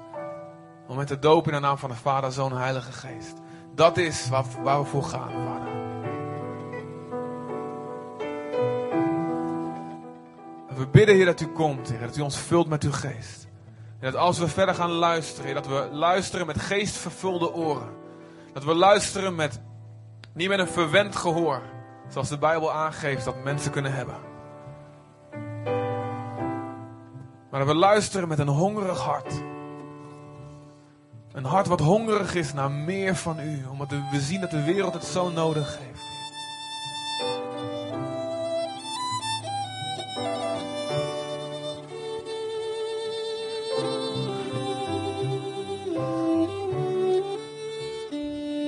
Om 0.87 0.97
hen 0.97 1.07
te 1.07 1.19
dopen 1.19 1.53
in 1.53 1.61
de 1.61 1.67
naam 1.67 1.79
van 1.79 1.91
de 1.91 1.97
Vader, 1.97 2.33
Zoon 2.33 2.53
en 2.53 2.59
Heilige 2.59 2.93
Geest. 2.93 3.35
Dat 3.75 3.97
is 3.97 4.29
waar, 4.29 4.45
waar 4.63 4.81
we 4.81 4.87
voor 4.87 5.05
gaan, 5.05 5.31
Vader. 5.31 5.88
We 10.79 10.87
bidden, 10.87 11.15
Heer, 11.15 11.25
dat 11.25 11.41
u 11.41 11.47
komt, 11.47 11.89
Heer, 11.89 12.01
dat 12.01 12.17
u 12.17 12.21
ons 12.21 12.39
vult 12.39 12.69
met 12.69 12.83
uw 12.83 12.93
geest. 12.93 13.49
En 14.01 14.11
dat 14.11 14.21
als 14.21 14.39
we 14.39 14.49
verder 14.49 14.75
gaan 14.75 14.91
luisteren, 14.91 15.55
dat 15.55 15.67
we 15.67 15.89
luisteren 15.93 16.47
met 16.47 16.61
geestvervulde 16.61 17.53
oren. 17.53 17.89
Dat 18.53 18.65
we 18.65 18.75
luisteren 18.75 19.35
met, 19.35 19.61
niet 20.33 20.49
met 20.49 20.59
een 20.59 20.69
verwend 20.69 21.17
gehoor, 21.17 21.63
zoals 22.09 22.29
de 22.29 22.39
Bijbel 22.39 22.73
aangeeft 22.73 23.25
dat 23.25 23.45
mensen 23.45 23.71
kunnen 23.71 23.93
hebben. 23.93 24.17
Maar 27.51 27.61
dat 27.61 27.69
we 27.69 27.75
luisteren 27.75 28.29
met 28.29 28.39
een 28.39 28.49
hongerig 28.49 29.01
hart. 29.01 29.43
Een 31.33 31.45
hart 31.45 31.67
wat 31.67 31.81
hongerig 31.81 32.35
is 32.35 32.53
naar 32.53 32.71
meer 32.71 33.17
van 33.17 33.41
u, 33.41 33.65
omdat 33.71 33.89
we 33.91 34.21
zien 34.21 34.41
dat 34.41 34.51
de 34.51 34.65
wereld 34.65 34.95
het 34.95 35.05
zo 35.05 35.31
nodig 35.31 35.79
heeft. 35.79 36.18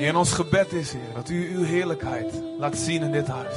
En 0.06 0.16
ons 0.16 0.32
gebed 0.32 0.72
is, 0.72 0.92
Heer, 0.92 1.14
dat 1.14 1.28
u 1.28 1.54
uw 1.54 1.64
heerlijkheid 1.64 2.32
laat 2.58 2.76
zien 2.76 3.02
in 3.02 3.12
dit 3.12 3.26
huis. 3.28 3.56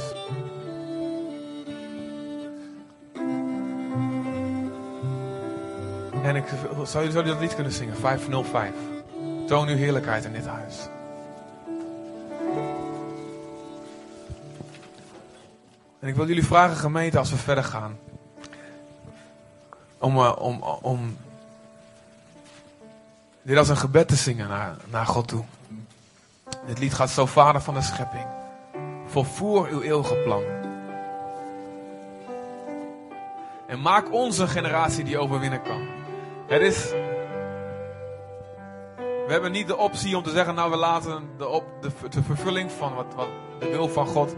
En 6.22 6.36
ik 6.36 6.44
zou 6.84 7.04
jullie 7.04 7.22
dat 7.22 7.40
lied 7.40 7.54
kunnen 7.54 7.72
zingen, 7.72 7.96
505. 7.96 8.72
Toon 9.46 9.68
uw 9.68 9.76
heerlijkheid 9.76 10.24
in 10.24 10.32
dit 10.32 10.46
huis. 10.46 10.88
En 16.00 16.08
ik 16.08 16.14
wil 16.14 16.26
jullie 16.26 16.44
vragen, 16.44 16.76
gemeente, 16.76 17.18
als 17.18 17.30
we 17.30 17.36
verder 17.36 17.64
gaan. 17.64 17.98
Om, 19.98 20.16
eh, 20.16 20.36
om, 20.38 20.62
om 20.62 21.16
dit 23.42 23.56
als 23.56 23.68
een 23.68 23.76
gebed 23.76 24.08
te 24.08 24.16
zingen 24.16 24.48
naar, 24.48 24.76
naar 24.90 25.06
God 25.06 25.28
toe. 25.28 25.44
Dit 26.66 26.78
lied 26.78 26.94
gaat 26.94 27.10
zo, 27.10 27.26
Vader 27.26 27.60
van 27.60 27.74
de 27.74 27.82
schepping. 27.82 28.26
Volvoer 29.06 29.68
uw 29.68 29.80
eeuwige 29.80 30.16
plan. 30.16 30.42
En 33.66 33.80
maak 33.80 34.12
onze 34.12 34.46
generatie 34.46 35.04
die 35.04 35.18
overwinnen 35.18 35.62
kan. 35.62 35.86
Het 36.46 36.62
is. 36.62 36.90
We 38.96 39.32
hebben 39.32 39.52
niet 39.52 39.66
de 39.66 39.76
optie 39.76 40.16
om 40.16 40.22
te 40.22 40.30
zeggen, 40.30 40.54
nou 40.54 40.70
we 40.70 40.76
laten 40.76 41.30
de, 41.38 41.48
op, 41.48 41.64
de, 41.80 41.90
de 42.10 42.22
vervulling 42.22 42.72
van 42.72 42.94
wat, 42.94 43.14
wat 43.16 43.28
de 43.58 43.68
wil 43.68 43.88
van 43.88 44.06
God, 44.06 44.36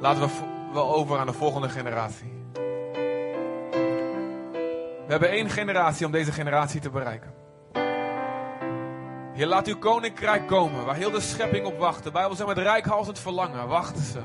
laten 0.00 0.22
we 0.22 0.28
wel 0.72 0.94
over 0.94 1.18
aan 1.18 1.26
de 1.26 1.32
volgende 1.32 1.68
generatie. 1.68 2.32
We 5.06 5.18
hebben 5.18 5.30
één 5.30 5.50
generatie 5.50 6.06
om 6.06 6.12
deze 6.12 6.32
generatie 6.32 6.80
te 6.80 6.90
bereiken. 6.90 7.41
Heer, 9.42 9.50
laat 9.50 9.66
uw 9.66 9.78
koninkrijk 9.78 10.46
komen, 10.46 10.84
waar 10.84 10.94
heel 10.94 11.10
de 11.10 11.20
schepping 11.20 11.66
op 11.66 11.78
wacht. 11.78 12.04
De 12.04 12.10
Bijbel 12.10 12.36
zegt 12.36 12.48
met 12.48 12.58
rijkhalsend 12.58 13.18
verlangen, 13.18 13.68
wachten 13.68 14.02
ze. 14.02 14.20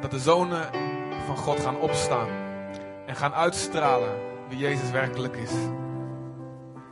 Dat 0.00 0.10
de 0.10 0.18
zonen 0.18 0.70
van 1.26 1.36
God 1.36 1.60
gaan 1.60 1.80
opstaan 1.80 2.28
en 3.06 3.16
gaan 3.16 3.34
uitstralen 3.34 4.14
wie 4.48 4.58
Jezus 4.58 4.90
werkelijk 4.90 5.36
is. 5.36 5.50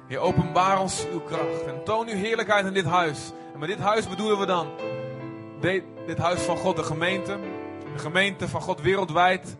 Heer, 0.08 0.18
openbaar 0.18 0.80
ons 0.80 1.06
uw 1.12 1.20
kracht 1.20 1.66
en 1.66 1.84
toon 1.84 2.08
uw 2.08 2.16
heerlijkheid 2.16 2.66
in 2.66 2.72
dit 2.72 2.84
huis. 2.84 3.32
En 3.52 3.58
met 3.58 3.68
dit 3.68 3.80
huis 3.80 4.08
bedoelen 4.08 4.38
we 4.38 4.46
dan 4.46 4.70
dit 6.06 6.18
huis 6.18 6.40
van 6.40 6.56
God, 6.56 6.76
de 6.76 6.84
gemeente. 6.84 7.38
De 7.92 7.98
gemeente 7.98 8.48
van 8.48 8.60
God 8.60 8.80
wereldwijd. 8.80 9.56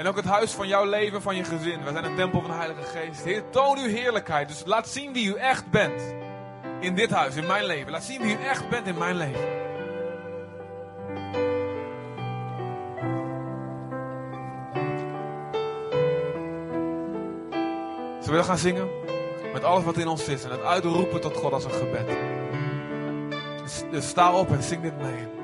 En 0.00 0.06
ook 0.06 0.16
het 0.16 0.24
huis 0.24 0.52
van 0.52 0.68
jouw 0.68 0.84
leven, 0.84 1.22
van 1.22 1.36
je 1.36 1.44
gezin. 1.44 1.84
We 1.84 1.92
zijn 1.92 2.04
een 2.04 2.16
tempel 2.16 2.40
van 2.40 2.50
de 2.50 2.56
Heilige 2.56 2.82
Geest. 2.82 3.24
Heer, 3.24 3.42
toon 3.50 3.78
uw 3.78 3.88
heerlijkheid. 3.88 4.48
Dus 4.48 4.62
laat 4.64 4.88
zien 4.88 5.12
wie 5.12 5.26
u 5.26 5.34
echt 5.34 5.70
bent. 5.70 6.02
In 6.78 6.94
dit 6.94 7.10
huis, 7.10 7.36
in 7.36 7.46
mijn 7.46 7.64
leven. 7.64 7.90
Laat 7.90 8.04
zien 8.04 8.20
wie 8.20 8.36
u 8.36 8.42
echt 8.42 8.68
bent 8.68 8.86
in 8.86 8.98
mijn 8.98 9.16
leven. 9.16 9.40
Zullen 18.20 18.40
we 18.40 18.46
gaan 18.46 18.58
zingen? 18.58 18.88
Met 19.52 19.64
alles 19.64 19.84
wat 19.84 19.96
in 19.96 20.08
ons 20.08 20.28
is. 20.28 20.44
En 20.44 20.50
het 20.50 20.62
uitroepen 20.62 21.20
tot 21.20 21.36
God 21.36 21.52
als 21.52 21.64
een 21.64 21.70
gebed. 21.70 22.08
Dus 23.90 24.08
sta 24.08 24.32
op 24.32 24.50
en 24.50 24.62
zing 24.62 24.82
dit 24.82 24.98
mee. 24.98 25.39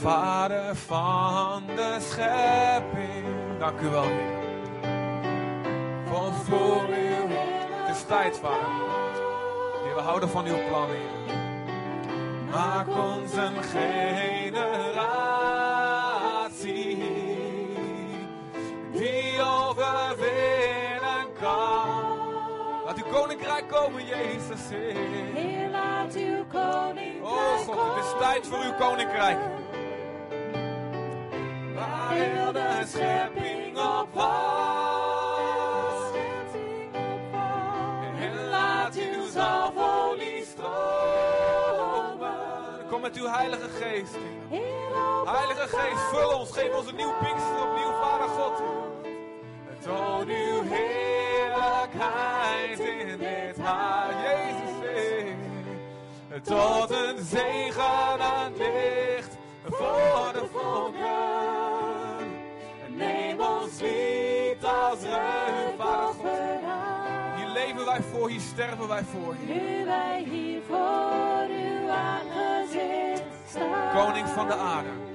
Vader 0.00 0.76
van 0.76 1.62
de 1.66 1.96
schepping. 2.00 3.26
Dank 3.58 3.80
u 3.80 3.88
wel, 3.88 4.02
Heer. 4.02 4.36
Van 6.10 6.34
voor 6.34 6.88
u. 6.88 7.34
Het 7.86 7.96
is 7.96 8.02
tijd, 8.02 8.38
Vader. 8.38 8.66
Heer, 9.84 9.94
we 9.94 10.00
houden 10.00 10.28
van 10.28 10.46
uw 10.46 10.66
plan, 10.68 10.88
Heer. 10.88 11.36
Maak 12.50 12.88
ons 12.88 13.32
een 13.32 13.62
generatie 13.62 14.76
die 18.92 19.42
overwinnen 19.42 21.32
kan. 21.40 22.16
Laat 22.84 22.96
uw 22.96 23.12
koninkrijk 23.12 23.68
komen, 23.68 24.06
Jezus. 24.06 24.68
Heer. 25.34 25.70
Laat 25.70 26.14
uw 26.14 26.44
koninkrijk 26.52 27.08
Oh 27.22 27.56
God, 27.66 27.94
het 27.94 28.04
is 28.04 28.12
tijd 28.18 28.46
voor 28.46 28.58
uw 28.58 28.74
koninkrijk. 28.78 29.38
Waar 31.78 32.12
heel 32.12 32.52
de 32.52 32.82
schepping 32.86 33.78
op 33.78 34.08
wacht. 34.14 36.14
En 38.20 38.48
laat 38.48 38.96
uw 38.96 39.26
zalfolie 39.32 40.44
stromen. 40.44 42.36
Kom 42.90 43.00
met 43.00 43.16
uw 43.16 43.26
heilige 43.26 43.68
geest. 43.68 44.16
Heilige 45.24 45.76
geest, 45.76 46.00
vul 46.12 46.38
ons. 46.38 46.52
Geef 46.52 46.74
ons 46.76 46.86
een 46.88 46.96
nieuw 46.96 47.14
Pinkster 47.20 47.62
opnieuw, 47.62 47.92
Vader 48.02 48.28
God. 48.28 48.62
Toon 49.82 50.28
uw 50.28 50.62
heerlijkheid 50.62 52.78
in 52.78 53.18
dit 53.18 53.58
huis. 53.58 54.14
Jezus, 54.22 54.70
tot 56.42 56.90
een 56.90 57.24
zegen 57.24 58.20
aan 58.20 58.52
voor 59.88 60.32
de 60.32 60.46
volken. 60.52 61.06
Neem 62.96 63.40
ons 63.40 63.80
lied 63.80 64.64
als 64.64 65.00
reuk, 65.02 65.74
Vader 65.78 66.14
God. 66.14 66.26
Hier 67.36 67.48
leven 67.48 67.84
wij 67.84 68.02
voor, 68.02 68.28
hier 68.28 68.40
sterven 68.40 68.88
wij 68.88 69.02
voor. 69.04 69.34
Nu 69.46 69.84
wij 69.84 70.24
hier 70.30 70.60
voor 70.68 71.46
uw 71.48 71.90
aangezicht 71.90 73.22
staan. 73.48 74.06
Koning 74.06 74.28
van 74.28 74.46
de 74.46 74.54
aarde. 74.54 75.07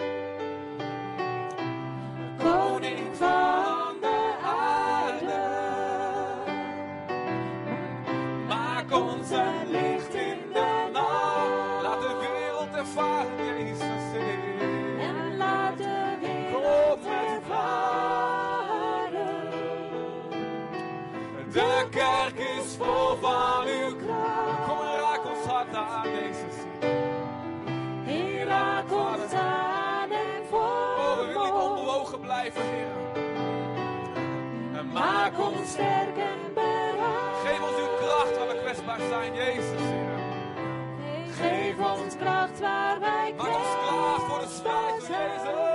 Maak 43.38 43.48
ons 43.48 43.76
klaar 43.88 44.20
voor 44.20 44.40
de 44.40 44.48
strijd, 44.50 45.08
Jezus. 45.08 45.73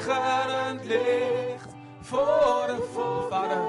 Zegenend 0.00 0.84
licht 0.84 1.74
voor 2.00 2.64
de 2.66 2.88
volk. 2.92 3.28
Vader, 3.30 3.62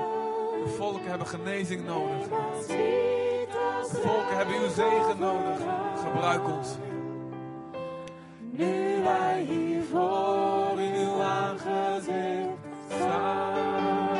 de 0.64 0.74
volken 0.78 1.10
hebben 1.10 1.28
genezing 1.28 1.86
nodig. 1.86 2.28
De 2.68 4.00
volken 4.04 4.38
hebben 4.38 4.56
uw 4.56 4.70
zegen 4.70 5.20
nodig. 5.20 5.60
Gebruik 6.04 6.48
ons. 6.48 6.70
Nu 8.52 9.04
wij 9.04 9.42
hier 9.42 9.84
voor 9.84 10.78
uw 10.78 11.22
aangezicht 11.22 12.52
staan. 12.88 14.16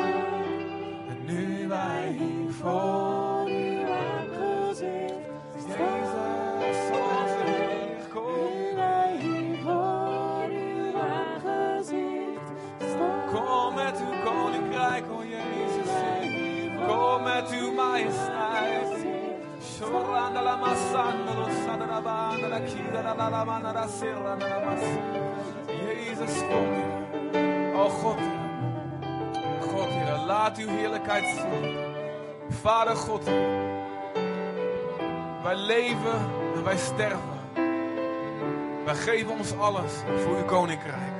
En 1.08 1.24
nu 1.24 1.68
wij 1.68 2.16
hier 2.18 2.52
voor 2.52 3.01
Jezus, 25.66 26.38
kom 26.38 26.66
hier. 26.74 27.74
O 27.74 27.88
God, 27.88 28.18
Heer. 28.18 28.40
God, 29.60 29.88
Heer, 29.88 30.16
laat 30.26 30.58
uw 30.58 30.68
heerlijkheid 30.68 31.24
zien. 31.24 31.76
Vader 32.48 32.96
God. 32.96 33.24
Wij 35.42 35.56
leven 35.56 36.30
en 36.54 36.64
wij 36.64 36.76
sterven. 36.76 37.40
Wij 38.84 38.94
geven 38.94 39.38
ons 39.38 39.58
alles 39.58 39.92
voor 40.24 40.36
uw 40.36 40.44
koninkrijk. 40.44 41.12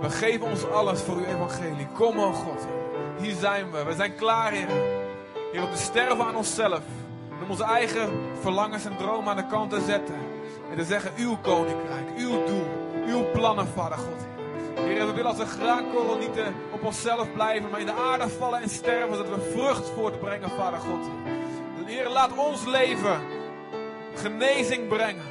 We 0.00 0.10
geven 0.10 0.46
ons 0.46 0.70
alles 0.70 1.02
voor 1.02 1.16
uw 1.16 1.24
evangelie. 1.24 1.88
Kom, 1.94 2.18
o 2.18 2.32
God. 2.32 2.66
Hier 3.18 3.34
zijn 3.34 3.70
we. 3.70 3.84
We 3.84 3.94
zijn 3.94 4.14
klaar, 4.14 4.52
Heer. 4.52 5.08
Heer, 5.52 5.62
om 5.62 5.70
te 5.70 5.78
sterven 5.78 6.24
aan 6.24 6.36
onszelf. 6.36 6.82
En 7.30 7.44
om 7.44 7.50
onze 7.50 7.64
eigen 7.64 8.08
verlangens 8.40 8.84
en 8.84 8.96
dromen 8.96 9.30
aan 9.30 9.36
de 9.36 9.46
kant 9.46 9.70
te 9.70 9.80
zetten. 9.80 10.14
En 10.70 10.76
te 10.76 10.84
zeggen, 10.84 11.10
uw 11.16 11.36
koninkrijk, 11.42 12.08
uw 12.16 12.44
doel, 12.46 12.66
uw 13.06 13.30
plannen, 13.32 13.66
Vader 13.66 13.98
God. 13.98 14.28
Heer, 14.74 15.06
we 15.06 15.12
willen 15.12 15.30
als 15.30 15.38
een 15.38 15.46
graankorrel 15.46 16.18
niet 16.18 16.36
eh, 16.36 16.46
op 16.70 16.84
onszelf 16.84 17.32
blijven, 17.32 17.70
maar 17.70 17.80
in 17.80 17.86
de 17.86 17.92
aarde 17.92 18.28
vallen 18.28 18.62
en 18.62 18.68
sterven, 18.68 19.16
zodat 19.16 19.34
we 19.34 19.50
vrucht 19.56 19.88
voortbrengen, 19.88 20.50
Vader 20.50 20.78
God. 20.78 21.08
Heer, 21.84 22.08
laat 22.08 22.36
ons 22.36 22.66
leven 22.66 23.20
genezing 24.14 24.88
brengen. 24.88 25.24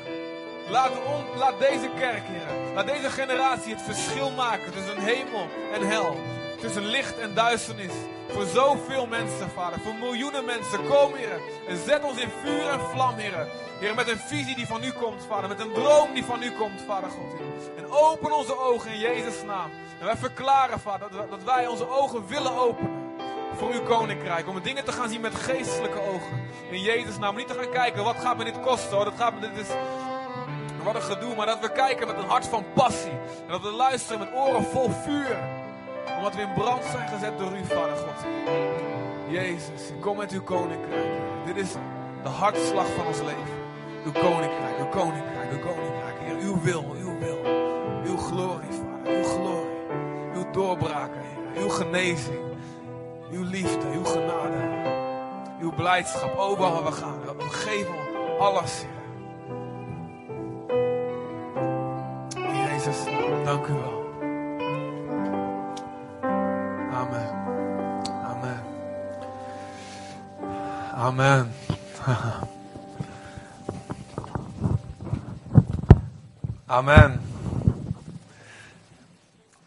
Laat, 0.70 0.92
laat 1.36 1.60
deze 1.60 1.90
kerk, 2.00 2.24
Heer, 2.24 2.74
laat 2.76 2.88
deze 2.88 3.10
generatie 3.10 3.74
het 3.74 3.82
verschil 3.82 4.32
maken 4.32 4.74
tussen 4.74 4.98
hemel 4.98 5.48
en 5.74 5.88
hel. 5.88 6.16
Tussen 6.60 6.86
licht 6.86 7.20
en 7.20 7.34
duisternis. 7.34 7.94
Voor 8.30 8.46
zoveel 8.46 9.06
mensen, 9.06 9.50
Vader. 9.50 9.80
Voor 9.80 9.94
miljoenen 9.94 10.46
mensen. 10.46 10.88
Kom, 10.88 11.14
Heer. 11.14 11.40
En 11.68 11.78
zet 11.86 12.04
ons 12.04 12.22
in 12.22 12.30
vuur 12.44 12.70
en 12.70 12.80
vlam. 12.80 13.16
Heer, 13.80 13.96
met 13.96 14.10
een 14.10 14.18
visie 14.18 14.56
die 14.56 14.68
van 14.68 14.84
u 14.84 14.92
komt, 14.92 15.26
Vader. 15.28 15.50
Met 15.50 15.60
een 15.60 15.74
droom 15.74 16.14
die 16.14 16.26
van 16.26 16.44
u 16.44 16.52
komt, 16.52 16.82
Vader 16.88 17.10
God. 17.10 17.40
En 17.78 17.92
open 17.92 18.32
onze 18.32 18.58
ogen 18.58 18.92
in 18.92 19.00
Jezus' 19.00 19.44
naam. 19.46 19.72
En 20.00 20.06
wij 20.06 20.18
verklaren, 20.18 20.80
Vader, 20.80 21.12
dat, 21.12 21.30
dat 21.30 21.44
wij 21.44 21.68
onze 21.68 21.90
ogen 21.90 22.28
willen 22.28 22.58
openen. 22.58 23.08
Voor 23.56 23.72
uw 23.72 23.84
koninkrijk. 23.84 24.48
Om 24.48 24.62
dingen 24.62 24.86
te 24.86 24.92
gaan 24.92 25.10
zien 25.10 25.22
met 25.22 25.36
geestelijke 25.36 26.00
ogen. 26.00 26.48
In 26.72 26.82
Jezus' 26.82 27.18
naam. 27.18 27.36
Niet 27.36 27.48
te 27.48 27.54
gaan 27.54 27.72
kijken, 27.72 28.04
wat 28.04 28.20
gaat 28.20 28.38
me 28.38 28.44
dit 28.44 28.60
kosten? 28.60 28.96
hoor. 28.96 29.06
Dat 29.06 29.18
gaat 29.18 29.34
me, 29.34 29.40
dit 29.40 29.58
is, 29.58 29.68
wat 30.84 30.96
een 30.96 31.02
gedoe. 31.02 31.36
Maar 31.36 31.46
dat 31.46 31.60
we 31.60 31.72
kijken 31.72 32.08
met 32.08 32.18
een 32.18 32.30
hart 32.30 32.46
van 32.46 32.66
passie. 32.74 33.12
En 33.46 33.52
dat 33.52 33.62
we 33.62 33.72
luisteren 33.72 34.20
met 34.20 34.34
oren 34.34 34.64
vol 34.64 34.90
vuur 34.90 35.59
omdat 36.20 36.36
we 36.36 36.42
in 36.42 36.54
brand 36.54 36.84
zijn 36.84 37.08
gezet 37.08 37.38
door 37.38 37.52
u, 37.52 37.66
Vader 37.66 37.96
God. 37.96 38.26
Jezus, 39.28 39.92
kom 40.00 40.18
met 40.18 40.32
uw 40.32 40.42
koninkrijk. 40.42 41.08
Dit 41.46 41.58
is 41.58 41.74
de 42.24 42.30
hartslag 42.30 42.86
van 42.96 43.06
ons 43.06 43.20
leven. 43.20 43.58
Uw 44.06 44.12
koninkrijk, 44.12 44.80
uw 44.80 44.90
koninkrijk, 44.90 45.52
uw 45.52 45.60
koninkrijk. 45.60 46.16
Heer, 46.20 46.38
uw 46.38 46.62
wil, 46.62 46.96
uw 47.00 47.20
wil. 47.20 47.38
Uw 48.06 48.18
glorie, 48.18 48.72
Vader, 48.72 49.16
uw 49.16 49.24
glorie. 49.24 49.78
Uw 50.36 50.52
doorbraken, 50.52 51.22
Heer. 51.22 51.64
Uw 51.64 51.70
genezing. 51.70 52.40
Uw 53.32 53.44
liefde, 53.44 53.88
uw 53.94 54.04
genade. 54.04 54.58
Uw 55.62 55.72
blijdschap, 55.72 56.38
overal 56.38 56.72
waar 56.72 56.84
we 56.84 56.92
gaan. 56.92 57.20
We 57.38 57.50
geven 57.50 57.96
alles, 58.40 58.82
Heer. 58.82 58.98
Jezus, 62.68 62.98
dank 63.44 63.68
u 63.68 63.74
wel. 63.74 63.99
Amen. 71.10 71.54
Amen. 76.66 77.22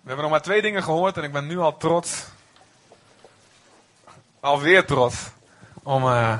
We 0.01 0.09
hebben 0.09 0.22
nog 0.22 0.30
maar 0.30 0.43
twee 0.43 0.62
dingen 0.62 0.82
gehoord 0.82 1.16
en 1.16 1.22
ik 1.22 1.32
ben 1.32 1.47
nu 1.47 1.59
al 1.59 1.76
trots. 1.76 2.24
Alweer 4.40 4.86
trots. 4.86 5.16
Om 5.82 6.03
eh, 6.03 6.38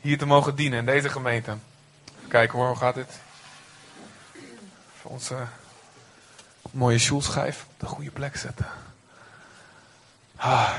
hier 0.00 0.18
te 0.18 0.26
mogen 0.26 0.54
dienen 0.56 0.78
in 0.78 0.86
deze 0.86 1.08
gemeente. 1.08 1.56
Even 2.16 2.28
kijken 2.28 2.58
hoor, 2.58 2.68
hoe 2.68 2.76
gaat 2.76 2.94
dit? 2.94 3.20
Voor 5.00 5.10
onze 5.10 5.46
mooie 6.70 6.98
sjoelschijf 6.98 7.66
op 7.68 7.80
de 7.80 7.86
goede 7.86 8.10
plek 8.10 8.36
zetten. 8.36 8.66
Ah. 10.36 10.74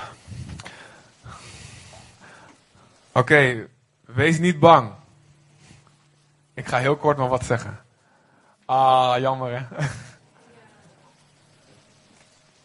Oké, 3.18 3.68
wees 4.06 4.40
niet 4.40 4.60
bang. 4.60 4.92
Ik 6.54 6.68
ga 6.68 6.78
heel 6.78 6.96
kort 6.96 7.18
maar 7.18 7.28
wat 7.28 7.46
zeggen. 7.46 7.80
Ah, 8.66 9.20
jammer 9.20 9.60
hè. 9.60 9.66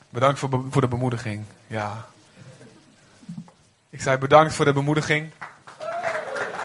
Bedankt 0.08 0.38
voor, 0.38 0.64
voor 0.70 0.80
de 0.80 0.88
bemoediging. 0.88 1.44
Ja. 1.66 2.06
Ik 3.90 4.00
zei 4.00 4.16
bedankt 4.16 4.54
voor 4.54 4.64
de 4.64 4.72
bemoediging. 4.72 5.30